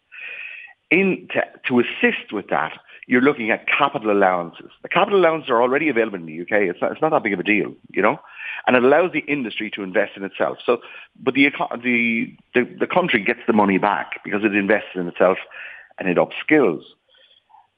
In 0.93 1.27
to, 1.33 1.41
to 1.67 1.79
assist 1.79 2.31
with 2.31 2.50
that, 2.50 2.73
you're 3.07 3.21
looking 3.21 3.50
at 3.50 3.67
capital 3.67 4.12
allowances. 4.12 4.69
The 4.81 4.89
capital 4.89 5.19
allowances 5.19 5.50
are 5.50 5.62
already 5.62 5.89
available 5.89 6.17
in 6.19 6.25
the 6.25 6.41
UK. 6.41 6.69
It's 6.69 6.81
not, 6.81 6.91
it's 6.91 7.01
not 7.01 7.09
that 7.09 7.23
big 7.23 7.33
of 7.33 7.39
a 7.39 7.43
deal, 7.43 7.73
you 7.89 8.01
know, 8.01 8.19
and 8.67 8.75
it 8.75 8.83
allows 8.83 9.12
the 9.12 9.19
industry 9.19 9.71
to 9.71 9.83
invest 9.83 10.12
in 10.15 10.23
itself. 10.23 10.59
So, 10.65 10.81
but 11.19 11.33
the 11.33 11.50
the 11.83 12.27
the, 12.53 12.77
the 12.79 12.88
country 12.88 13.23
gets 13.23 13.39
the 13.47 13.53
money 13.53 13.77
back 13.77 14.23
because 14.23 14.43
it 14.43 14.55
invests 14.55 14.95
in 14.95 15.07
itself 15.07 15.38
and 16.00 16.07
it 16.07 16.17
upskills. 16.17 16.83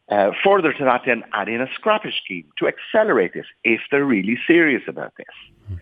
Uh, 0.08 0.32
further 0.44 0.72
to 0.74 0.84
that, 0.84 1.02
then 1.06 1.24
add 1.34 1.48
in 1.48 1.62
a 1.62 1.68
scrappage 1.68 2.14
scheme 2.24 2.46
to 2.60 2.68
accelerate 2.68 3.34
this 3.34 3.48
if 3.64 3.82
they're 3.90 4.06
really 4.06 4.38
serious 4.46 4.84
about 4.88 5.14
this. 5.18 5.80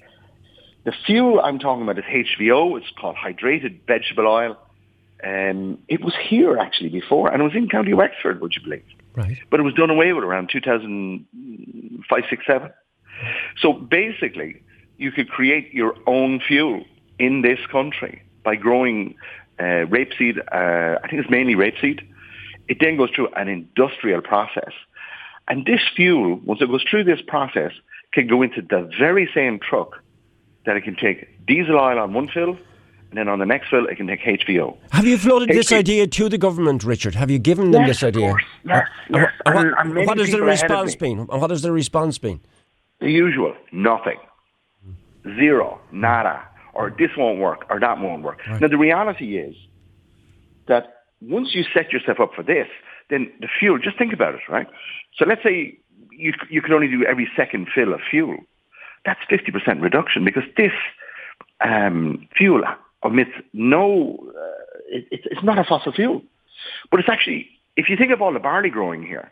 The 0.86 0.94
fuel 1.06 1.42
I'm 1.42 1.60
talking 1.60 1.84
about 1.84 1.98
is 1.98 2.06
HVO. 2.06 2.78
It's 2.78 2.92
called 3.00 3.16
hydrated 3.16 3.80
vegetable 3.88 4.28
oil. 4.28 4.58
Um, 5.24 5.78
it 5.88 6.04
was 6.04 6.14
here 6.22 6.58
actually 6.58 6.90
before, 6.90 7.32
and 7.32 7.42
it 7.42 7.46
was 7.46 7.56
in 7.56 7.70
County 7.70 7.94
Wexford, 7.94 8.42
would 8.42 8.56
you 8.56 8.62
believe? 8.62 8.84
Right. 9.16 9.38
But 9.50 9.60
it 9.60 9.64
was 9.64 9.74
done 9.74 9.90
away 9.90 10.12
with 10.12 10.24
around 10.24 10.50
2005, 10.52 12.24
6, 12.30 12.46
7. 12.46 12.72
So 13.62 13.74
basically, 13.74 14.62
you 14.98 15.12
could 15.12 15.30
create 15.30 15.74
your 15.74 15.96
own 16.08 16.42
fuel 16.46 16.84
in 17.20 17.42
this 17.42 17.60
country 17.72 18.22
by 18.44 18.56
growing 18.56 19.16
uh, 19.60 19.86
rapeseed. 19.88 20.40
Uh, 20.40 21.00
I 21.04 21.08
think 21.08 21.22
it's 21.22 21.30
mainly 21.30 21.56
rapeseed. 21.56 22.06
It 22.68 22.78
then 22.80 22.98
goes 22.98 23.10
through 23.16 23.30
an 23.36 23.48
industrial 23.48 24.22
process. 24.22 24.74
And 25.48 25.66
this 25.66 25.82
fuel, 25.96 26.40
once 26.44 26.62
it 26.62 26.70
goes 26.70 26.84
through 26.90 27.04
this 27.06 27.22
process, 27.26 27.72
can 28.14 28.28
go 28.28 28.42
into 28.42 28.62
the 28.62 28.90
very 28.98 29.30
same 29.34 29.60
truck 29.60 30.02
that 30.66 30.78
it 30.78 30.84
can 30.84 30.96
take 30.96 31.46
diesel 31.46 31.76
oil 31.76 32.00
on 32.00 32.14
one 32.14 32.30
fill 32.30 32.58
and 33.14 33.20
then 33.20 33.30
on 33.30 33.38
the 33.38 33.46
next 33.46 33.70
fill, 33.70 33.86
it 33.86 33.96
can 33.96 34.08
take 34.08 34.22
HVO. 34.22 34.76
Have 34.90 35.06
you 35.06 35.20
floated 35.20 35.50
this 35.50 35.72
idea 35.72 36.08
to 36.08 36.30
the 36.30 36.40
government, 36.40 36.84
Richard? 36.84 37.14
Have 37.14 37.30
you 37.30 37.38
given 37.38 37.70
them 37.70 37.82
yes, 37.82 37.90
this 37.90 38.04
idea? 38.04 38.26
Of 38.26 38.32
course. 38.32 38.44
Yes, 38.66 38.88
yes. 39.12 39.30
And 39.46 39.56
what, 39.56 39.66
and, 39.66 39.98
and 39.98 40.08
what 40.08 40.18
has 40.18 40.32
the 40.32 40.42
response 40.42 40.96
been? 40.96 41.20
What 41.28 41.52
has 41.52 41.62
the 41.62 41.72
response 41.72 42.18
been? 42.18 42.40
The 43.02 43.12
usual, 43.12 43.54
nothing, 43.72 44.18
zero, 45.24 45.80
nada, 45.92 46.42
or 46.74 46.90
this 46.98 47.12
won't 47.16 47.38
work, 47.38 47.68
or 47.70 47.80
that 47.80 48.00
won't 48.00 48.24
work. 48.24 48.40
Right. 48.48 48.60
Now 48.60 48.68
the 48.68 48.80
reality 48.80 49.38
is 49.38 49.56
that 50.68 51.04
once 51.22 51.54
you 51.54 51.66
set 51.72 51.94
yourself 51.94 52.20
up 52.20 52.34
for 52.34 52.42
this, 52.42 52.68
then 53.12 53.32
the 53.42 53.48
fuel. 53.60 53.78
Just 53.78 54.00
think 54.00 54.12
about 54.12 54.34
it, 54.34 54.42
right? 54.50 54.66
So 55.16 55.26
let's 55.26 55.44
say 55.44 55.78
you 56.10 56.34
you 56.50 56.64
can 56.64 56.74
only 56.74 56.88
do 56.88 57.06
every 57.06 57.30
second 57.38 57.68
fill 57.76 57.94
of 57.94 58.00
fuel. 58.10 58.38
That's 59.06 59.20
fifty 59.30 59.52
percent 59.52 59.82
reduction 59.82 60.26
because 60.26 60.46
this 60.58 60.74
um, 61.64 62.28
fuel 62.36 62.64
emits 63.04 63.32
no, 63.54 64.18
uh, 64.30 64.78
it, 64.88 65.06
it's 65.12 65.44
not 65.44 65.58
a 65.58 65.64
fossil 65.64 65.92
fuel. 65.92 66.22
But 66.92 67.00
it's 67.00 67.10
actually, 67.10 67.48
if 67.76 67.90
you 67.90 67.98
think 67.98 68.12
of 68.12 68.22
all 68.22 68.34
the 68.34 68.40
barley 68.40 68.70
growing 68.70 69.04
here, 69.04 69.32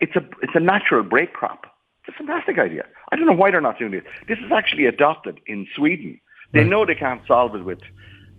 it's 0.00 0.16
a, 0.16 0.22
it's 0.42 0.54
a 0.54 0.60
natural 0.60 1.02
break 1.02 1.32
crop. 1.32 1.66
It's 2.06 2.14
a 2.14 2.18
fantastic 2.18 2.58
idea. 2.58 2.84
I 3.12 3.16
don't 3.16 3.26
know 3.26 3.32
why 3.32 3.50
they're 3.50 3.60
not 3.60 3.78
doing 3.78 3.92
this. 3.92 4.02
This 4.28 4.38
is 4.38 4.52
actually 4.52 4.86
adopted 4.86 5.40
in 5.46 5.66
Sweden. 5.74 6.20
They 6.52 6.60
right. 6.60 6.68
know 6.68 6.84
they 6.84 6.94
can't 6.94 7.22
solve 7.26 7.54
it 7.54 7.64
with 7.64 7.80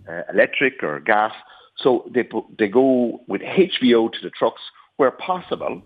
uh, 0.08 0.22
electric 0.32 0.82
or 0.82 1.00
gas, 1.00 1.32
so 1.76 2.08
they, 2.12 2.22
put, 2.22 2.44
they 2.58 2.68
go 2.68 3.20
with 3.26 3.42
HVO 3.42 4.12
to 4.12 4.18
the 4.22 4.30
trucks 4.30 4.62
where 4.96 5.10
possible, 5.10 5.82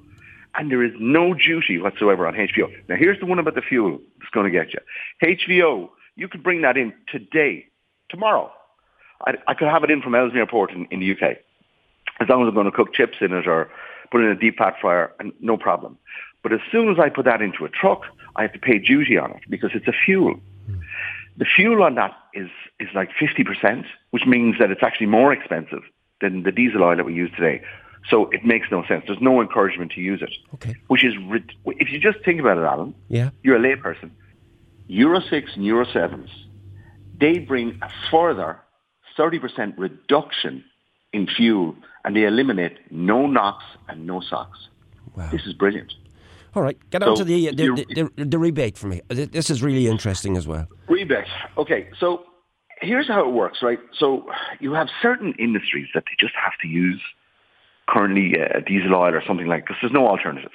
and 0.57 0.71
there 0.71 0.85
is 0.85 0.93
no 1.01 1.35
duty 1.35 1.79
whatsoever 1.79 2.27
on 2.27 2.35
HVO. 2.35 2.69
Now, 2.89 2.97
here's 2.97 3.19
the 3.19 3.27
one 3.27 3.39
about 3.39 3.55
the 3.55 3.63
fuel 3.63 3.99
that's 4.19 4.31
going 4.31 4.51
to 4.51 4.57
get 4.57 4.73
you. 4.75 4.81
HVO, 5.23 5.89
you 6.17 6.29
could 6.29 6.43
bring 6.43 6.63
that 6.63 6.77
in 6.77 6.93
today, 7.11 7.67
tomorrow. 8.09 8.53
I, 9.27 9.35
I 9.47 9.55
could 9.55 9.69
have 9.69 9.85
it 9.85 9.91
in 9.91 10.03
from 10.03 10.15
Ellesmere 10.15 10.47
Port 10.47 10.73
in, 10.73 10.87
in 10.91 11.01
the 11.01 11.13
UK. 11.13 11.39
As 12.21 12.29
long 12.29 12.43
as 12.43 12.49
I'm 12.49 12.55
going 12.55 12.67
to 12.67 12.73
cook 12.73 12.93
chips 12.93 13.19
in 13.21 13.33
it 13.33 13.47
or 13.47 13.71
put 14.11 14.21
it 14.21 14.25
in 14.25 14.31
a 14.31 14.41
deep 14.41 14.59
fat 14.59 14.75
fryer, 14.81 15.13
and 15.21 15.33
no 15.41 15.57
problem. 15.57 15.97
But 16.43 16.53
as 16.53 16.61
soon 16.71 16.91
as 16.91 16.99
I 16.99 17.09
put 17.09 17.25
that 17.27 17.43
into 17.43 17.65
a 17.65 17.69
truck, 17.69 18.03
I 18.37 18.43
have 18.43 18.53
to 18.53 18.59
pay 18.59 18.79
duty 18.79 19.19
on 19.19 19.31
it 19.33 19.43
because 19.49 19.71
it's 19.75 19.87
a 19.87 19.93
fuel. 19.93 20.35
Mm. 20.69 20.81
The 21.37 21.45
fuel 21.45 21.83
on 21.83 21.95
that 21.95 22.13
is, 22.35 22.49
is 22.79 22.89
like 22.95 23.11
50%, 23.13 23.85
which 24.11 24.27
means 24.27 24.59
that 24.59 24.71
it's 24.71 24.83
actually 24.83 25.07
more 25.07 25.33
expensive 25.33 25.83
than 26.21 26.43
the 26.43 26.53
diesel 26.53 26.83
oil 26.83 26.97
that 26.97 27.05
we 27.05 27.15
use 27.15 27.31
today. 27.37 27.63
So 28.09 28.31
it 28.31 28.45
makes 28.45 28.69
no 28.71 28.85
sense. 28.87 29.05
There's 29.07 29.21
no 29.21 29.41
encouragement 29.41 29.93
to 29.93 30.01
use 30.01 30.23
it. 30.23 30.33
Okay. 30.55 30.75
Which 30.89 31.05
is, 31.05 31.15
if 31.67 31.93
you 31.93 31.99
just 31.99 32.25
think 32.25 32.41
about 32.41 32.59
it, 32.59 32.65
Alan, 32.65 32.95
yeah. 33.09 33.31
you're 33.43 33.57
a 33.57 33.61
layperson. 33.61 34.11
Euro 34.89 35.21
6 35.21 35.51
and 35.55 35.65
Euro 35.65 35.85
7s, 35.85 36.31
they 37.19 37.39
bring 37.39 37.79
a 37.83 37.91
further 38.11 38.59
30% 39.21 39.75
reduction 39.77 40.65
in 41.13 41.27
fuel 41.27 41.75
and 42.05 42.17
they 42.17 42.25
eliminate 42.25 42.79
no 42.91 43.27
NOx 43.27 43.65
and 43.89 44.07
no 44.07 44.21
SOx. 44.21 44.69
Wow. 45.17 45.29
This 45.31 45.43
is 45.47 45.53
brilliant. 45.53 45.93
All 46.55 46.63
right, 46.63 46.79
get 46.91 47.03
on 47.03 47.17
to 47.17 47.25
the 47.25 47.51
the, 47.51 47.67
the, 47.67 48.11
the, 48.17 48.25
the 48.25 48.39
rebate 48.39 48.77
for 48.77 48.89
me. 48.89 49.03
This 49.09 49.51
is 49.51 49.63
really 49.63 49.87
interesting 49.87 50.37
as 50.37 50.49
well. 50.49 50.67
Rebate. 50.89 51.29
Okay, 51.57 51.89
so 52.01 52.25
here's 52.81 53.07
how 53.07 53.21
it 53.21 53.33
works, 53.33 53.59
right? 53.63 53.79
So 53.97 54.27
you 54.59 54.73
have 54.73 54.89
certain 55.01 55.33
industries 55.39 55.89
that 55.95 56.05
they 56.07 56.17
just 56.19 56.35
have 56.35 56.55
to 56.63 56.69
use 56.69 57.01
currently 57.89 58.35
uh, 58.41 58.61
diesel 58.67 58.95
oil 58.95 59.15
or 59.15 59.23
something 59.25 59.47
like 59.47 59.65
because 59.65 59.77
there's 59.81 59.93
no 59.93 60.09
alternative. 60.09 60.51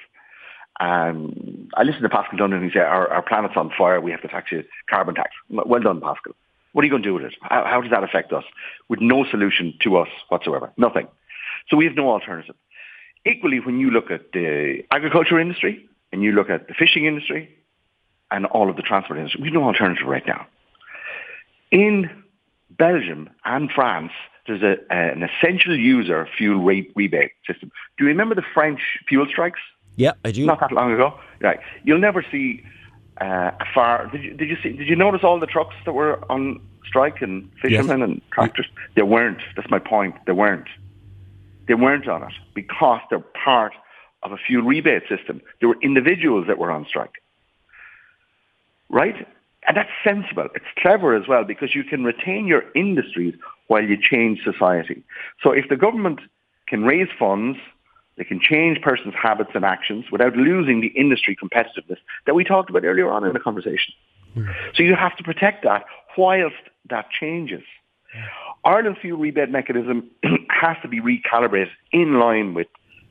Um, 0.81 1.69
I 1.75 1.83
listened 1.83 2.03
to 2.03 2.09
Paschal 2.09 2.37
Donohoe 2.37 2.57
and 2.57 2.65
he 2.65 2.77
said, 2.77 2.83
our, 2.83 3.07
our 3.07 3.21
planet's 3.21 3.55
on 3.55 3.71
fire, 3.77 4.01
we 4.01 4.11
have 4.11 4.21
to 4.23 4.27
tax 4.27 4.51
you 4.51 4.65
carbon 4.89 5.15
tax. 5.15 5.31
Well 5.49 5.79
done, 5.81 6.01
Paschal. 6.01 6.35
What 6.75 6.81
are 6.81 6.87
you 6.87 6.91
going 6.91 7.03
to 7.03 7.07
do 7.07 7.13
with 7.13 7.23
it? 7.23 7.35
How, 7.41 7.63
how 7.63 7.79
does 7.79 7.91
that 7.91 8.03
affect 8.03 8.33
us? 8.33 8.43
With 8.89 8.99
no 8.99 9.23
solution 9.23 9.73
to 9.83 9.95
us 9.95 10.09
whatsoever. 10.27 10.73
Nothing. 10.75 11.07
So 11.69 11.77
we 11.77 11.85
have 11.85 11.95
no 11.95 12.09
alternative. 12.09 12.53
Equally, 13.25 13.61
when 13.61 13.79
you 13.79 13.91
look 13.91 14.11
at 14.11 14.33
the 14.33 14.83
agriculture 14.91 15.39
industry 15.39 15.87
and 16.11 16.21
you 16.21 16.33
look 16.33 16.49
at 16.49 16.67
the 16.67 16.73
fishing 16.73 17.05
industry 17.05 17.49
and 18.29 18.45
all 18.47 18.69
of 18.69 18.75
the 18.75 18.81
transport 18.81 19.19
industry, 19.19 19.41
we 19.41 19.47
have 19.47 19.53
no 19.53 19.63
alternative 19.63 20.05
right 20.05 20.27
now. 20.27 20.47
In 21.71 22.09
Belgium 22.71 23.29
and 23.45 23.71
France, 23.71 24.11
there's 24.45 24.61
a, 24.61 24.75
an 24.93 25.23
essential 25.23 25.79
user 25.79 26.27
fuel 26.37 26.61
rate 26.61 26.91
rebate 26.93 27.31
system. 27.47 27.71
Do 27.97 28.03
you 28.03 28.09
remember 28.09 28.35
the 28.35 28.43
French 28.53 28.81
fuel 29.07 29.27
strikes? 29.29 29.61
Yeah, 29.95 30.11
I 30.25 30.31
do. 30.31 30.45
Not 30.45 30.59
that 30.59 30.73
long 30.73 30.91
ago. 30.91 31.17
Right. 31.39 31.61
You'll 31.85 31.99
never 31.99 32.21
see 32.29 32.65
uh, 33.21 33.51
far. 33.73 34.07
Did 34.11 34.23
you, 34.23 34.33
did 34.33 34.49
you 34.49 34.57
see? 34.61 34.73
Did 34.73 34.87
you 34.87 34.95
notice 34.95 35.21
all 35.23 35.39
the 35.39 35.47
trucks 35.47 35.75
that 35.85 35.93
were 35.93 36.19
on 36.31 36.59
strike 36.85 37.21
and 37.21 37.49
fishermen 37.61 37.99
yes. 37.99 38.09
and 38.09 38.21
tractors? 38.31 38.67
They 38.95 39.03
weren't. 39.03 39.41
That's 39.55 39.69
my 39.69 39.79
point. 39.79 40.15
They 40.25 40.33
weren't. 40.33 40.67
They 41.67 41.73
weren't 41.73 42.07
on 42.07 42.23
it 42.23 42.33
because 42.53 43.01
they're 43.09 43.19
part 43.19 43.73
of 44.23 44.31
a 44.31 44.37
fuel 44.37 44.63
rebate 44.63 45.03
system. 45.07 45.41
There 45.59 45.69
were 45.69 45.79
individuals 45.81 46.47
that 46.47 46.57
were 46.57 46.71
on 46.71 46.85
strike. 46.85 47.21
Right? 48.89 49.27
And 49.67 49.77
that's 49.77 49.89
sensible. 50.03 50.47
It's 50.53 50.65
clever 50.77 51.15
as 51.15 51.27
well 51.27 51.43
because 51.43 51.73
you 51.73 51.83
can 51.83 52.03
retain 52.03 52.45
your 52.45 52.63
industries 52.75 53.33
while 53.67 53.83
you 53.83 53.97
change 53.99 54.43
society. 54.43 55.03
So 55.41 55.51
if 55.51 55.69
the 55.69 55.75
government 55.75 56.19
can 56.67 56.83
raise 56.83 57.07
funds 57.17 57.57
they 58.17 58.23
can 58.23 58.39
change 58.39 58.81
persons' 58.81 59.13
habits 59.21 59.51
and 59.53 59.65
actions 59.65 60.05
without 60.11 60.35
losing 60.35 60.81
the 60.81 60.87
industry 60.87 61.35
competitiveness 61.35 61.97
that 62.25 62.33
we 62.33 62.43
talked 62.43 62.69
about 62.69 62.85
earlier 62.85 63.11
on 63.11 63.25
in 63.25 63.33
the 63.33 63.39
conversation. 63.39 63.93
Mm. 64.35 64.53
So 64.73 64.83
you 64.83 64.95
have 64.95 65.15
to 65.17 65.23
protect 65.23 65.63
that 65.63 65.85
whilst 66.17 66.55
that 66.89 67.09
changes. 67.09 67.63
Yeah. 68.13 68.27
Ireland's 68.63 68.99
fuel 68.99 69.19
rebate 69.19 69.49
mechanism 69.49 70.09
has 70.49 70.77
to 70.81 70.87
be 70.87 71.01
recalibrated 71.01 71.69
in 71.91 72.19
line 72.19 72.53
with 72.53 72.67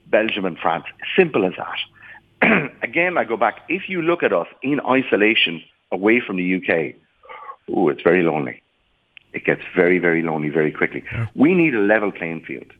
Belgium 0.06 0.44
and 0.44 0.58
France. 0.58 0.84
Simple 1.16 1.44
as 1.44 1.52
that. 1.58 2.72
Again, 2.82 3.18
I 3.18 3.24
go 3.24 3.36
back. 3.36 3.60
If 3.68 3.88
you 3.88 4.02
look 4.02 4.22
at 4.22 4.32
us 4.32 4.48
in 4.62 4.80
isolation 4.80 5.62
away 5.92 6.20
from 6.20 6.36
the 6.36 6.56
UK, 6.56 6.94
oh, 7.74 7.88
it's 7.88 8.02
very 8.02 8.22
lonely. 8.22 8.62
It 9.32 9.44
gets 9.44 9.62
very, 9.74 9.98
very 9.98 10.22
lonely 10.22 10.48
very 10.48 10.72
quickly. 10.72 11.04
Yeah. 11.12 11.26
We 11.34 11.54
need 11.54 11.74
a 11.74 11.80
level 11.80 12.12
playing 12.12 12.44
field. 12.44 12.72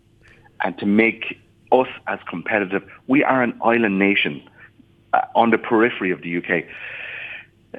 And 0.63 0.77
to 0.79 0.87
make 0.87 1.39
us 1.81 1.89
as 2.07 2.19
competitive. 2.29 2.83
We 3.07 3.25
are 3.25 3.43
an 3.43 3.59
island 3.63 3.99
nation 3.99 4.49
uh, 5.13 5.23
on 5.35 5.51
the 5.51 5.59
periphery 5.59 6.11
of 6.11 6.23
the 6.23 6.39
UK. 6.39 6.65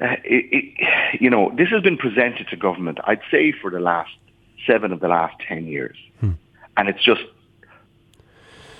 Uh, 0.00 0.16
it, 0.24 0.44
it, 0.52 1.20
you 1.20 1.30
know, 1.30 1.52
this 1.56 1.68
has 1.68 1.82
been 1.82 1.96
presented 1.96 2.48
to 2.48 2.56
government, 2.56 2.98
I'd 3.04 3.22
say, 3.30 3.52
for 3.52 3.70
the 3.70 3.80
last 3.80 4.10
seven 4.66 4.92
of 4.92 5.00
the 5.00 5.08
last 5.08 5.36
ten 5.48 5.66
years. 5.66 5.96
Hmm. 6.20 6.32
And 6.76 6.88
it's 6.88 7.02
just 7.02 7.22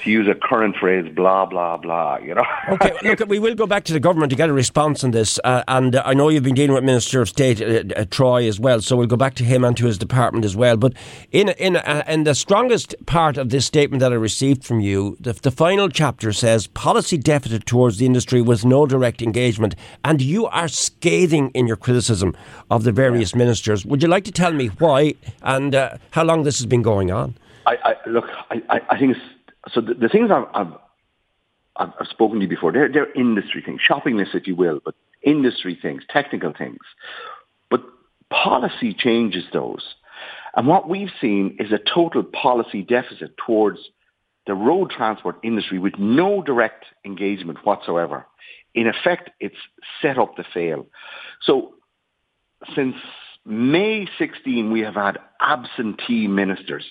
to 0.07 0.11
use 0.13 0.27
a 0.29 0.35
current 0.35 0.77
phrase, 0.77 1.13
blah, 1.15 1.45
blah, 1.45 1.77
blah, 1.77 2.17
you 2.19 2.35
know. 2.35 2.45
okay, 2.71 2.93
look, 3.03 3.21
we 3.29 3.39
will 3.39 3.55
go 3.55 3.67
back 3.67 3.85
to 3.85 3.93
the 3.93 4.01
government 4.01 4.31
to 4.31 4.37
get 4.37 4.49
a 4.49 4.53
response 4.53 5.05
on 5.05 5.11
this. 5.11 5.39
Uh, 5.45 5.63
and 5.69 5.97
uh, 5.97 6.03
I 6.07 6.15
know 6.15 6.29
you've 6.29 6.45
been 6.45 6.55
dealing 6.55 6.75
with 6.75 6.85
Minister 6.85 7.21
of 7.21 7.29
State 7.29 7.61
uh, 7.61 7.83
uh, 7.95 8.05
Troy 8.09 8.49
as 8.49 8.59
well, 8.59 8.81
so 8.81 8.97
we'll 8.97 9.09
go 9.09 9.17
back 9.17 9.35
to 9.35 9.45
him 9.45 9.65
and 9.65 9.77
to 9.77 9.87
his 9.87 9.99
department 9.99 10.45
as 10.45 10.57
well. 10.57 10.77
But 10.77 10.95
in 11.33 11.51
in, 11.51 11.77
uh, 11.77 12.05
in 12.07 12.25
the 12.25 12.35
strongest 12.35 12.95
part 13.07 13.37
of 13.37 13.51
this 13.51 13.67
statement 13.67 14.01
that 14.01 14.13
I 14.13 14.17
received 14.17 14.65
from 14.65 14.81
you, 14.81 15.17
the, 15.21 15.33
the 15.35 15.51
final 15.51 15.89
chapter 15.89 16.33
says 16.33 16.69
policy 16.69 17.19
deficit 17.19 17.67
towards 17.67 17.99
the 17.99 18.07
industry 18.07 18.41
with 18.41 18.65
no 18.65 18.87
direct 18.87 19.21
engagement. 19.21 19.75
And 20.05 20.23
you 20.23 20.47
are 20.47 20.69
scathing 20.69 21.51
in 21.51 21.67
your 21.67 21.77
criticism 21.77 22.37
of 22.71 22.85
the 22.85 22.93
various 22.93 23.35
ministers. 23.35 23.85
Would 23.85 24.03
you 24.03 24.09
like 24.09 24.25
to 24.25 24.33
tell 24.33 24.53
me 24.53 24.69
why 24.69 25.15
and 25.43 25.75
uh, 25.75 25.99
how 26.13 26.23
long 26.23 26.45
this 26.45 26.59
has 26.59 26.67
been 26.67 26.83
going 26.83 27.11
on? 27.11 27.37
I, 27.67 27.77
I 27.85 28.09
look, 28.09 28.27
I, 28.51 28.81
I 28.91 28.97
think 28.97 29.17
so. 29.73 29.81
The, 29.81 29.95
the 29.95 30.09
things 30.09 30.31
I've, 30.31 30.47
I've, 30.55 30.73
I've, 31.77 32.09
spoken 32.09 32.39
to 32.39 32.45
you 32.45 32.49
before, 32.49 32.73
they're, 32.73 32.91
they're 32.91 33.13
industry 33.13 33.63
things, 33.65 33.81
shopping 33.81 34.17
lists, 34.17 34.35
if 34.35 34.47
you 34.47 34.57
will, 34.57 34.81
but 34.85 34.95
industry 35.23 35.79
things, 35.81 36.03
technical 36.09 36.53
things. 36.57 36.79
But 37.71 37.83
policy 38.31 38.95
changes 38.95 39.45
those. 39.53 39.95
And 40.57 40.67
what 40.67 40.89
we've 40.89 41.11
seen 41.21 41.57
is 41.59 41.73
a 41.73 41.79
total 41.79 42.23
policy 42.23 42.83
deficit 42.83 43.37
towards 43.45 43.79
the 44.47 44.55
road 44.55 44.91
transport 44.91 45.37
industry 45.43 45.79
with 45.79 45.99
no 45.99 46.43
direct 46.43 46.87
engagement 47.05 47.59
whatsoever. 47.65 48.27
In 48.75 48.87
effect, 48.87 49.31
it's 49.41 49.57
set 50.01 50.19
up 50.19 50.37
to 50.37 50.45
fail. 50.55 50.87
So 51.43 51.75
since 52.75 52.95
May 53.45 54.09
16, 54.19 54.73
we 54.73 54.81
have 54.81 54.95
had 54.95 55.19
absentee 55.41 56.27
ministers 56.27 56.87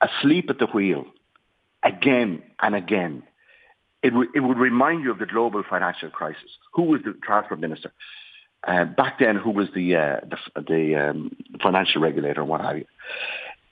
asleep 0.00 0.50
at 0.50 0.58
the 0.58 0.66
wheel 0.66 1.04
again 1.82 2.42
and 2.60 2.74
again. 2.74 3.22
It, 4.02 4.12
it 4.34 4.40
would 4.40 4.58
remind 4.58 5.04
you 5.04 5.12
of 5.12 5.18
the 5.18 5.26
global 5.26 5.62
financial 5.68 6.10
crisis. 6.10 6.50
Who 6.74 6.82
was 6.82 7.02
the 7.04 7.14
transport 7.22 7.60
minister? 7.60 7.92
Uh, 8.66 8.84
back 8.84 9.18
then, 9.18 9.36
who 9.36 9.50
was 9.50 9.68
the 9.74 9.96
uh, 9.96 10.20
the, 10.28 10.62
the 10.62 11.10
um, 11.10 11.36
financial 11.62 12.00
regulator, 12.00 12.40
and 12.40 12.48
what 12.48 12.60
have 12.60 12.78
you? 12.78 12.84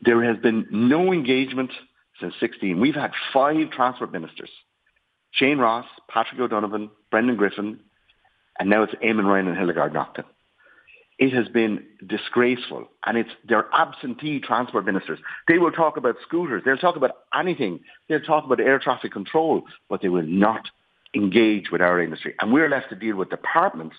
There 0.02 0.22
has 0.24 0.36
been 0.42 0.66
no 0.70 1.12
engagement 1.12 1.70
since 2.20 2.34
16. 2.40 2.80
We've 2.80 2.94
had 2.94 3.12
five 3.32 3.70
transport 3.70 4.12
ministers: 4.12 4.50
Shane 5.32 5.58
Ross, 5.58 5.86
Patrick 6.08 6.40
O'Donovan, 6.40 6.90
Brendan 7.10 7.36
Griffin, 7.36 7.78
and 8.58 8.68
now 8.68 8.82
it's 8.82 8.94
Eamon 8.94 9.24
Ryan 9.24 9.48
and 9.48 9.56
Hildegarde 9.56 9.94
Naughton 9.94 10.24
it 11.20 11.34
has 11.34 11.48
been 11.48 11.84
disgraceful. 12.04 12.88
And 13.04 13.18
it's 13.18 13.30
their 13.46 13.66
absentee 13.74 14.40
transport 14.40 14.86
ministers. 14.86 15.18
They 15.46 15.58
will 15.58 15.70
talk 15.70 15.98
about 15.98 16.16
scooters. 16.26 16.62
They'll 16.64 16.78
talk 16.78 16.96
about 16.96 17.12
anything. 17.38 17.80
They'll 18.08 18.20
talk 18.20 18.44
about 18.44 18.58
air 18.58 18.78
traffic 18.78 19.12
control, 19.12 19.62
but 19.90 20.00
they 20.00 20.08
will 20.08 20.26
not 20.26 20.70
engage 21.14 21.70
with 21.70 21.82
our 21.82 22.00
industry. 22.00 22.34
And 22.40 22.52
we're 22.52 22.70
left 22.70 22.88
to 22.88 22.96
deal 22.96 23.16
with 23.16 23.28
departments 23.28 23.96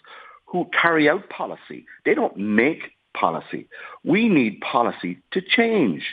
who 0.48 0.68
carry 0.82 1.08
out 1.08 1.30
policy. 1.30 1.86
They 2.06 2.16
don't 2.16 2.36
make 2.36 2.92
policy. 3.14 3.68
We 4.04 4.28
need 4.28 4.60
policy 4.60 5.20
to 5.32 5.42
change. 5.42 6.04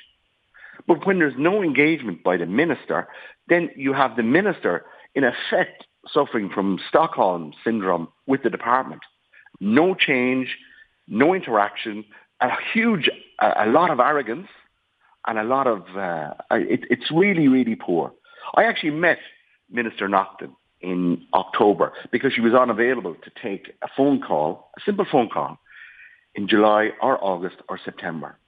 But 0.87 1.07
when 1.07 1.19
there's 1.19 1.35
no 1.39 1.63
engagement 1.63 2.23
by 2.23 2.37
the 2.37 2.47
minister, 2.47 3.09
then 3.49 3.71
you 3.77 3.95
have 3.95 4.17
the 4.17 4.23
minister 4.23 4.85
in 5.15 5.25
effect 5.25 5.87
suffering 6.13 6.51
from 6.51 6.79
Stockholm 6.89 7.55
syndrome 7.65 8.09
with 8.27 8.43
the 8.43 8.51
department. 8.51 9.01
No 9.61 9.95
change, 9.95 10.57
no 11.09 11.35
interaction, 11.35 12.05
a 12.41 12.51
huge, 12.73 13.11
a, 13.41 13.65
a 13.65 13.67
lot 13.67 13.91
of 13.91 14.01
arrogance, 14.01 14.49
and 15.27 15.39
a 15.39 15.45
lot 15.45 15.67
of, 15.67 15.83
uh, 15.97 16.35
it, 16.51 16.81
it's 16.91 17.11
really, 17.11 17.49
really 17.49 17.75
poor. 17.75 18.13
I 18.55 18.65
actually 18.65 18.91
met 18.91 19.19
Minister 19.71 20.09
Naughton 20.09 20.55
in 20.81 21.27
October 21.35 21.93
because 22.11 22.33
she 22.33 22.41
was 22.41 22.55
unavailable 22.55 23.15
to 23.15 23.31
take 23.43 23.73
a 23.83 23.89
phone 23.97 24.23
call, 24.23 24.71
a 24.77 24.81
simple 24.85 25.07
phone 25.11 25.29
call, 25.29 25.59
in 26.35 26.49
July 26.49 26.91
or 27.03 27.23
August 27.23 27.57
or 27.69 27.79
September. 27.85 28.39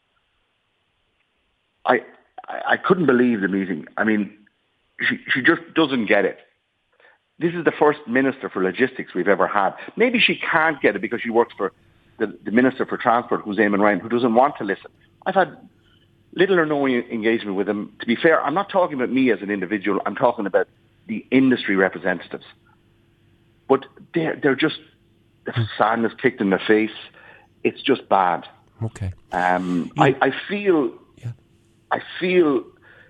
I, 1.84 2.00
I, 2.46 2.60
I 2.68 2.76
couldn't 2.76 3.06
believe 3.06 3.40
the 3.40 3.48
meeting. 3.48 3.86
I 3.96 4.04
mean, 4.04 4.36
she, 5.00 5.18
she 5.28 5.42
just 5.42 5.62
doesn't 5.74 6.06
get 6.06 6.24
it. 6.24 6.38
This 7.38 7.54
is 7.54 7.64
the 7.64 7.72
first 7.72 8.00
minister 8.06 8.48
for 8.48 8.62
logistics 8.62 9.14
we've 9.14 9.28
ever 9.28 9.46
had. 9.46 9.74
Maybe 9.96 10.20
she 10.20 10.36
can't 10.36 10.80
get 10.80 10.94
it 10.94 11.02
because 11.02 11.20
she 11.22 11.30
works 11.30 11.54
for 11.56 11.72
the, 12.20 12.38
the 12.44 12.50
Minister 12.52 12.86
for 12.86 12.96
Transport, 12.96 13.40
who's 13.40 13.56
Eamon 13.56 13.80
Ryan, 13.80 13.98
who 13.98 14.08
doesn't 14.08 14.34
want 14.34 14.58
to 14.58 14.64
listen. 14.64 14.90
I've 15.26 15.34
had 15.34 15.56
little 16.34 16.60
or 16.60 16.66
no 16.66 16.86
engagement 16.86 17.56
with 17.56 17.68
him. 17.68 17.96
To 18.00 18.06
be 18.06 18.14
fair, 18.14 18.40
I'm 18.40 18.54
not 18.54 18.68
talking 18.68 18.94
about 18.94 19.10
me 19.10 19.32
as 19.32 19.40
an 19.40 19.50
individual. 19.50 20.00
I'm 20.06 20.14
talking 20.14 20.46
about 20.46 20.68
the 21.08 21.26
industry 21.30 21.74
representatives. 21.74 22.44
But 23.68 23.86
they're, 24.14 24.38
they're 24.40 24.54
just, 24.54 24.78
the 25.46 25.66
sand 25.78 26.04
is 26.04 26.12
kicked 26.20 26.40
in 26.40 26.50
the 26.50 26.58
face. 26.58 26.90
It's 27.64 27.82
just 27.82 28.08
bad. 28.08 28.46
Okay. 28.82 29.12
Um, 29.32 29.90
I, 29.98 30.14
I 30.20 30.32
feel, 30.48 30.92
yeah. 31.16 31.32
I 31.90 32.00
feel 32.20 32.64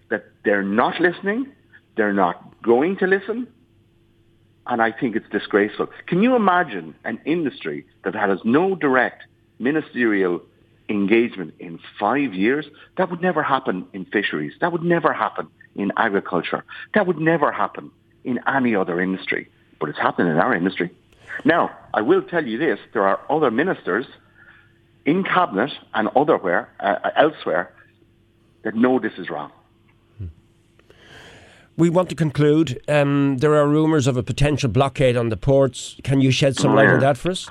that 0.09 0.25
they're 0.45 0.63
not 0.63 1.01
listening. 1.01 1.53
They're 1.97 2.13
not 2.13 2.63
going 2.63 2.97
to 2.99 3.07
listen 3.07 3.49
and 4.71 4.81
I 4.81 4.93
think 4.93 5.17
it's 5.17 5.29
disgraceful. 5.29 5.89
Can 6.07 6.23
you 6.23 6.37
imagine 6.37 6.95
an 7.05 7.21
industry 7.25 7.85
that 8.05 8.15
has 8.15 8.39
no 8.45 8.77
direct 8.77 9.25
ministerial 9.59 10.41
engagement 10.89 11.55
in 11.59 11.81
five 11.99 12.33
years? 12.33 12.67
That 12.97 13.11
would 13.11 13.21
never 13.21 13.43
happen 13.43 13.87
in 13.93 14.05
fisheries. 14.05 14.53
That 14.61 14.71
would 14.71 14.85
never 14.85 15.13
happen 15.13 15.49
in 15.75 15.91
agriculture. 15.97 16.65
That 16.95 17.09
would 17.09 17.19
never 17.19 17.51
happen 17.51 17.91
in 18.23 18.39
any 18.47 18.77
other 18.77 19.01
industry. 19.01 19.49
But 19.81 19.89
it's 19.89 19.99
happening 19.99 20.31
in 20.31 20.39
our 20.39 20.55
industry. 20.55 20.91
Now, 21.45 21.77
I 21.93 22.03
will 22.03 22.23
tell 22.23 22.47
you 22.47 22.57
this, 22.57 22.79
there 22.93 23.07
are 23.07 23.21
other 23.29 23.51
ministers 23.51 24.07
in 25.05 25.25
cabinet 25.25 25.73
and 25.95 26.09
otherwhere, 26.15 26.69
uh, 26.79 27.11
elsewhere, 27.17 27.73
that 28.63 28.77
know 28.77 29.01
this 29.01 29.15
is 29.19 29.31
wrong 29.31 29.51
we 31.81 31.91
want 31.91 32.09
to 32.11 32.15
conclude. 32.15 32.81
Um, 32.87 33.39
there 33.39 33.55
are 33.55 33.67
rumours 33.67 34.07
of 34.07 34.17
a 34.17 34.23
potential 34.23 34.69
blockade 34.69 35.17
on 35.17 35.31
the 35.31 35.37
ports. 35.37 35.97
Can 36.05 36.21
you 36.21 36.31
shed 36.31 36.55
some 36.57 36.75
light 36.75 36.89
on 36.89 37.01
that 37.01 37.17
for 37.17 37.31
us? 37.31 37.49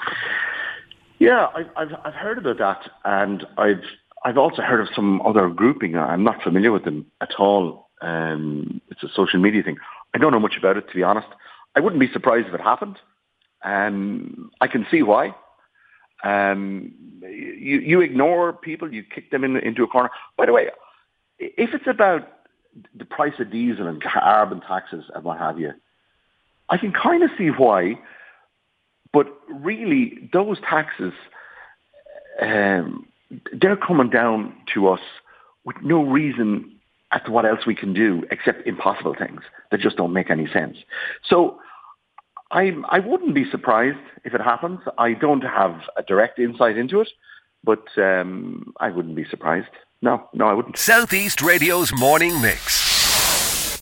Yeah, 1.18 1.48
I've, 1.54 1.70
I've, 1.76 1.94
I've 2.06 2.14
heard 2.14 2.38
about 2.38 2.60
that, 2.60 2.92
and 3.04 3.46
I've 3.58 3.84
I've 4.24 4.38
also 4.38 4.62
heard 4.62 4.82
of 4.82 4.88
some 4.96 5.22
other 5.22 5.50
grouping. 5.50 5.98
I'm 5.98 6.24
not 6.24 6.42
familiar 6.44 6.72
with 6.72 6.84
them 6.84 7.06
at 7.22 7.32
all. 7.40 7.90
Um, 8.02 8.82
it's 8.90 9.02
a 9.04 9.10
social 9.16 9.40
media 9.40 9.64
thing. 9.64 9.78
I 10.14 10.18
don't 10.18 10.32
know 10.32 10.40
much 10.40 10.56
about 10.58 10.78
it, 10.78 10.88
to 10.90 10.96
be 10.96 11.04
honest. 11.04 11.28
I 11.76 11.80
wouldn't 11.80 12.00
be 12.00 12.12
surprised 12.12 12.48
if 12.48 12.54
it 12.54 12.62
happened. 12.62 12.98
Um, 13.64 14.52
I 14.62 14.68
can 14.68 14.86
see 14.92 15.04
why. 15.04 15.36
Um, 16.24 16.94
you, 17.22 17.80
you 17.80 18.02
ignore 18.02 18.54
people, 18.54 18.94
you 18.94 19.04
kick 19.04 19.32
them 19.32 19.44
in, 19.44 19.56
into 19.58 19.84
a 19.84 19.88
corner. 19.88 20.10
By 20.38 20.46
the 20.46 20.54
way, 20.54 20.68
if 21.40 21.74
it's 21.74 21.88
about 21.88 22.28
the 22.96 23.06
price 23.06 23.34
of 23.40 23.52
diesel 23.52 23.88
and 23.88 24.02
carbon 24.02 24.62
taxes 24.62 25.06
and 25.14 25.24
what 25.24 25.38
have 25.40 25.60
you, 25.60 25.72
I 26.70 26.78
can 26.78 26.92
kind 26.92 27.24
of 27.24 27.30
see 27.38 27.48
why. 27.48 28.00
But 29.12 29.28
really, 29.50 30.30
those 30.32 30.60
taxes, 30.62 31.14
um, 32.42 33.08
they're 33.52 33.76
coming 33.76 34.10
down 34.10 34.54
to 34.74 34.88
us 34.88 35.02
with 35.66 35.78
no 35.82 36.04
reason 36.04 36.80
as 37.12 37.22
to 37.26 37.32
what 37.32 37.46
else 37.46 37.66
we 37.66 37.76
can 37.76 37.94
do 37.94 38.24
except 38.30 38.68
impossible 38.68 39.16
things 39.18 39.42
that 39.72 39.80
just 39.80 39.98
don't 39.98 40.14
make 40.14 40.30
any 40.30 40.48
sense. 40.48 40.78
So 41.28 41.60
I, 42.52 42.74
I 42.90 43.00
wouldn't 43.00 43.36
be 43.36 43.50
surprised 43.50 43.98
if 44.24 44.34
it 44.34 44.42
happens. 44.42 44.80
I 44.98 45.14
don't 45.14 45.44
have 45.44 45.82
a 45.98 46.04
direct 46.04 46.40
insight 46.40 46.78
into 46.78 47.02
it, 47.02 47.10
but 47.64 47.86
um, 47.98 48.74
I 48.80 48.90
wouldn't 48.90 49.16
be 49.16 49.26
surprised. 49.26 49.68
No, 50.02 50.30
no, 50.34 50.48
I 50.48 50.54
wouldn't. 50.54 50.78
Southeast 50.78 51.42
Radio's 51.42 51.94
morning 51.94 52.42
mix. 52.42 52.89